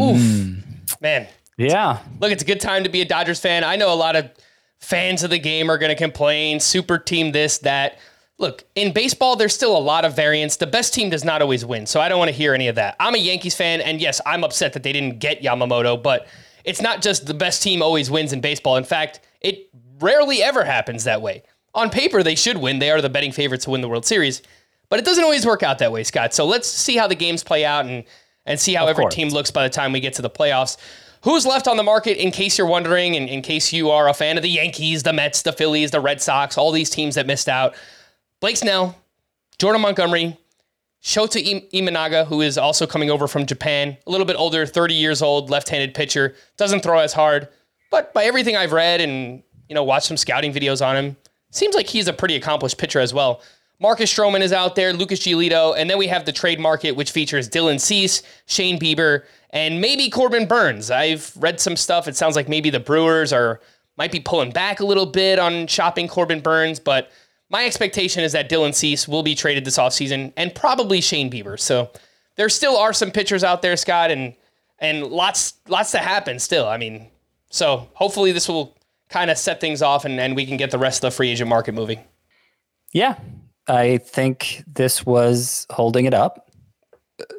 Oof, 0.00 0.16
mm. 0.16 0.62
man. 1.00 1.26
Yeah. 1.56 1.98
Look, 2.20 2.32
it's 2.32 2.42
a 2.42 2.46
good 2.46 2.60
time 2.60 2.84
to 2.84 2.90
be 2.90 3.02
a 3.02 3.04
Dodgers 3.04 3.40
fan. 3.40 3.64
I 3.64 3.76
know 3.76 3.92
a 3.92 3.94
lot 3.94 4.16
of 4.16 4.30
fans 4.78 5.22
of 5.22 5.30
the 5.30 5.38
game 5.38 5.70
are 5.70 5.78
going 5.78 5.90
to 5.90 5.96
complain, 5.96 6.60
super 6.60 6.98
team 6.98 7.32
this, 7.32 7.58
that. 7.58 7.98
Look, 8.38 8.64
in 8.74 8.94
baseball, 8.94 9.36
there's 9.36 9.54
still 9.54 9.76
a 9.76 9.78
lot 9.78 10.06
of 10.06 10.16
variance. 10.16 10.56
The 10.56 10.66
best 10.66 10.94
team 10.94 11.10
does 11.10 11.24
not 11.24 11.42
always 11.42 11.62
win, 11.66 11.84
so 11.84 12.00
I 12.00 12.08
don't 12.08 12.18
want 12.18 12.30
to 12.30 12.34
hear 12.34 12.54
any 12.54 12.68
of 12.68 12.76
that. 12.76 12.96
I'm 12.98 13.14
a 13.14 13.18
Yankees 13.18 13.54
fan, 13.54 13.82
and 13.82 14.00
yes, 14.00 14.22
I'm 14.24 14.44
upset 14.44 14.72
that 14.72 14.82
they 14.82 14.92
didn't 14.94 15.18
get 15.18 15.42
Yamamoto, 15.42 16.02
but 16.02 16.26
it's 16.64 16.80
not 16.80 17.02
just 17.02 17.26
the 17.26 17.34
best 17.34 17.62
team 17.62 17.82
always 17.82 18.10
wins 18.10 18.32
in 18.32 18.40
baseball. 18.40 18.76
In 18.76 18.84
fact, 18.84 19.20
it 19.42 19.68
rarely 19.98 20.42
ever 20.42 20.64
happens 20.64 21.04
that 21.04 21.20
way. 21.20 21.42
On 21.74 21.90
paper, 21.90 22.22
they 22.22 22.34
should 22.34 22.58
win. 22.58 22.78
They 22.78 22.90
are 22.90 23.00
the 23.00 23.08
betting 23.08 23.32
favorites 23.32 23.64
to 23.64 23.70
win 23.70 23.80
the 23.80 23.88
World 23.88 24.04
Series, 24.04 24.42
but 24.88 24.98
it 24.98 25.04
doesn't 25.04 25.22
always 25.22 25.46
work 25.46 25.62
out 25.62 25.78
that 25.78 25.92
way, 25.92 26.02
Scott. 26.02 26.34
So 26.34 26.44
let's 26.44 26.68
see 26.68 26.96
how 26.96 27.06
the 27.06 27.14
games 27.14 27.44
play 27.44 27.64
out 27.64 27.86
and 27.86 28.04
and 28.46 28.58
see 28.58 28.74
how 28.74 28.86
every 28.86 29.04
course. 29.04 29.14
team 29.14 29.28
looks 29.28 29.50
by 29.50 29.62
the 29.62 29.72
time 29.72 29.92
we 29.92 30.00
get 30.00 30.14
to 30.14 30.22
the 30.22 30.30
playoffs. 30.30 30.76
Who's 31.22 31.44
left 31.44 31.68
on 31.68 31.76
the 31.76 31.82
market, 31.82 32.16
in 32.16 32.30
case 32.30 32.56
you're 32.56 32.66
wondering, 32.66 33.14
and 33.14 33.28
in 33.28 33.42
case 33.42 33.72
you 33.72 33.90
are 33.90 34.08
a 34.08 34.14
fan 34.14 34.38
of 34.38 34.42
the 34.42 34.48
Yankees, 34.48 35.02
the 35.02 35.12
Mets, 35.12 35.42
the 35.42 35.52
Phillies, 35.52 35.90
the 35.90 36.00
Red 36.00 36.22
Sox, 36.22 36.56
all 36.56 36.72
these 36.72 36.88
teams 36.88 37.14
that 37.16 37.26
missed 37.26 37.48
out? 37.48 37.74
Blake 38.40 38.56
Snell, 38.56 38.96
Jordan 39.58 39.82
Montgomery, 39.82 40.38
Shota 41.02 41.70
Imanaga, 41.72 42.26
who 42.26 42.40
is 42.40 42.56
also 42.56 42.86
coming 42.86 43.10
over 43.10 43.28
from 43.28 43.44
Japan, 43.44 43.98
a 44.06 44.10
little 44.10 44.26
bit 44.26 44.36
older, 44.36 44.64
30 44.64 44.94
years 44.94 45.20
old, 45.20 45.50
left-handed 45.50 45.94
pitcher, 45.94 46.34
doesn't 46.56 46.82
throw 46.82 46.98
as 46.98 47.12
hard, 47.12 47.48
but 47.90 48.14
by 48.14 48.24
everything 48.24 48.56
I've 48.56 48.72
read 48.72 49.00
and 49.02 49.42
you 49.68 49.74
know 49.74 49.84
watched 49.84 50.06
some 50.06 50.16
scouting 50.16 50.52
videos 50.52 50.84
on 50.84 50.96
him, 50.96 51.16
seems 51.50 51.74
like 51.74 51.86
he's 51.86 52.08
a 52.08 52.12
pretty 52.12 52.36
accomplished 52.36 52.78
pitcher 52.78 53.00
as 53.00 53.14
well. 53.14 53.42
Marcus 53.80 54.12
Stroman 54.12 54.40
is 54.40 54.52
out 54.52 54.74
there, 54.74 54.92
Lucas 54.92 55.20
Giolito, 55.20 55.74
and 55.76 55.88
then 55.88 55.96
we 55.96 56.06
have 56.06 56.26
the 56.26 56.32
trade 56.32 56.60
market, 56.60 56.92
which 56.92 57.12
features 57.12 57.48
Dylan 57.48 57.80
Cease, 57.80 58.22
Shane 58.46 58.78
Bieber, 58.78 59.24
and 59.50 59.80
maybe 59.80 60.10
Corbin 60.10 60.46
Burnes. 60.46 60.90
I've 60.90 61.32
read 61.36 61.60
some 61.60 61.76
stuff. 61.76 62.06
It 62.06 62.16
sounds 62.16 62.36
like 62.36 62.48
maybe 62.48 62.68
the 62.68 62.80
Brewers 62.80 63.32
are 63.32 63.60
might 63.96 64.12
be 64.12 64.20
pulling 64.20 64.50
back 64.50 64.80
a 64.80 64.84
little 64.84 65.06
bit 65.06 65.38
on 65.38 65.66
shopping 65.66 66.08
Corbin 66.08 66.40
Burnes, 66.40 66.78
but 66.78 67.10
my 67.50 67.66
expectation 67.66 68.22
is 68.22 68.32
that 68.32 68.48
Dylan 68.48 68.74
Cease 68.74 69.08
will 69.08 69.22
be 69.22 69.34
traded 69.34 69.64
this 69.64 69.76
offseason 69.76 70.32
and 70.36 70.54
probably 70.54 71.00
Shane 71.00 71.30
Bieber. 71.30 71.58
So 71.58 71.90
there 72.36 72.48
still 72.48 72.76
are 72.76 72.92
some 72.92 73.10
pitchers 73.10 73.44
out 73.44 73.60
there, 73.60 73.76
Scott, 73.76 74.10
and 74.10 74.34
and 74.78 75.06
lots 75.06 75.54
lots 75.68 75.90
to 75.92 75.98
happen 75.98 76.38
still. 76.38 76.66
I 76.66 76.76
mean, 76.76 77.08
so 77.50 77.88
hopefully 77.94 78.32
this 78.32 78.48
will 78.48 78.76
kind 79.10 79.30
of 79.30 79.36
set 79.36 79.60
things 79.60 79.82
off 79.82 80.04
and, 80.04 80.18
and 80.18 80.34
we 80.36 80.46
can 80.46 80.56
get 80.56 80.70
the 80.70 80.78
rest 80.78 81.04
of 81.04 81.10
the 81.10 81.16
free 81.16 81.30
agent 81.30 81.48
market 81.48 81.74
moving. 81.74 82.00
Yeah. 82.92 83.18
I 83.68 83.98
think 83.98 84.64
this 84.66 85.04
was 85.04 85.66
holding 85.70 86.06
it 86.06 86.14
up. 86.14 86.50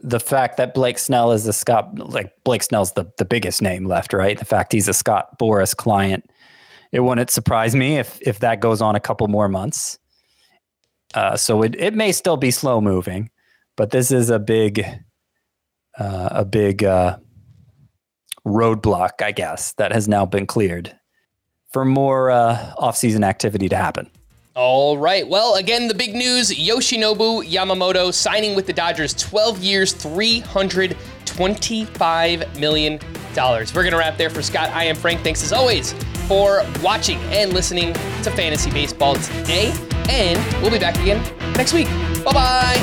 The 0.04 0.20
fact 0.20 0.58
that 0.58 0.74
Blake 0.74 1.00
Snell 1.00 1.32
is 1.32 1.48
a 1.48 1.54
Scott, 1.54 1.98
like 1.98 2.32
Blake 2.44 2.62
Snell's 2.62 2.94
the, 2.94 3.12
the 3.18 3.26
biggest 3.26 3.62
name 3.62 3.86
left, 3.86 4.14
right? 4.14 4.38
The 4.38 4.46
fact 4.46 4.74
he's 4.74 4.88
a 4.88 4.94
Scott 4.94 5.40
Boras 5.40 5.76
client, 5.76 6.30
it 6.92 7.00
wouldn't 7.00 7.32
surprise 7.32 7.76
me 7.76 7.98
if 7.98 8.22
if 8.22 8.40
that 8.40 8.60
goes 8.60 8.82
on 8.82 8.96
a 8.96 9.00
couple 9.00 9.28
more 9.28 9.50
months. 9.50 9.98
Uh, 11.16 11.36
so 11.36 11.64
it, 11.64 11.76
it 11.80 11.94
may 11.96 12.12
still 12.12 12.38
be 12.38 12.52
slow 12.52 12.80
moving, 12.80 13.30
but 13.76 13.90
this 13.90 14.12
is 14.12 14.30
a 14.30 14.40
big, 14.40 14.86
uh, 15.98 16.30
a 16.32 16.46
big 16.46 16.84
uh, 16.84 17.18
roadblock, 18.46 19.22
I 19.22 19.32
guess, 19.32 19.74
that 19.74 19.92
has 19.92 20.08
now 20.08 20.26
been 20.26 20.46
cleared 20.46 20.96
for 21.72 21.86
more 21.86 22.32
uh, 22.32 22.74
off-season 22.78 23.24
activity 23.24 23.70
to 23.70 23.76
happen. 23.76 24.10
All 24.54 24.98
right. 24.98 25.26
Well, 25.28 25.56
again, 25.56 25.88
the 25.88 25.94
big 25.94 26.14
news 26.14 26.52
Yoshinobu 26.52 27.50
Yamamoto 27.50 28.14
signing 28.14 28.54
with 28.54 28.68
the 28.68 28.74
Dodgers 28.74 29.14
12 29.14 29.64
years, 29.64 29.94
$325 29.94 32.60
million. 32.60 33.00
We're 33.34 33.64
going 33.74 33.92
to 33.92 33.98
wrap 33.98 34.18
there 34.18 34.30
for 34.30 34.42
Scott. 34.42 34.70
I 34.72 34.84
am 34.84 34.98
Frank. 34.98 35.22
Thanks 35.22 35.42
as 35.42 35.54
always 35.54 35.94
for 36.28 36.66
watching 36.84 37.18
and 37.32 37.54
listening 37.54 37.94
to 38.24 38.32
Fantasy 38.32 38.72
Baseball 38.72 39.16
today. 39.16 39.72
And 40.10 40.38
we'll 40.62 40.72
be 40.72 40.80
back 40.80 41.00
again 41.00 41.24
next 41.54 41.72
week. 41.72 41.88
Bye 42.26 42.34
bye. 42.34 42.76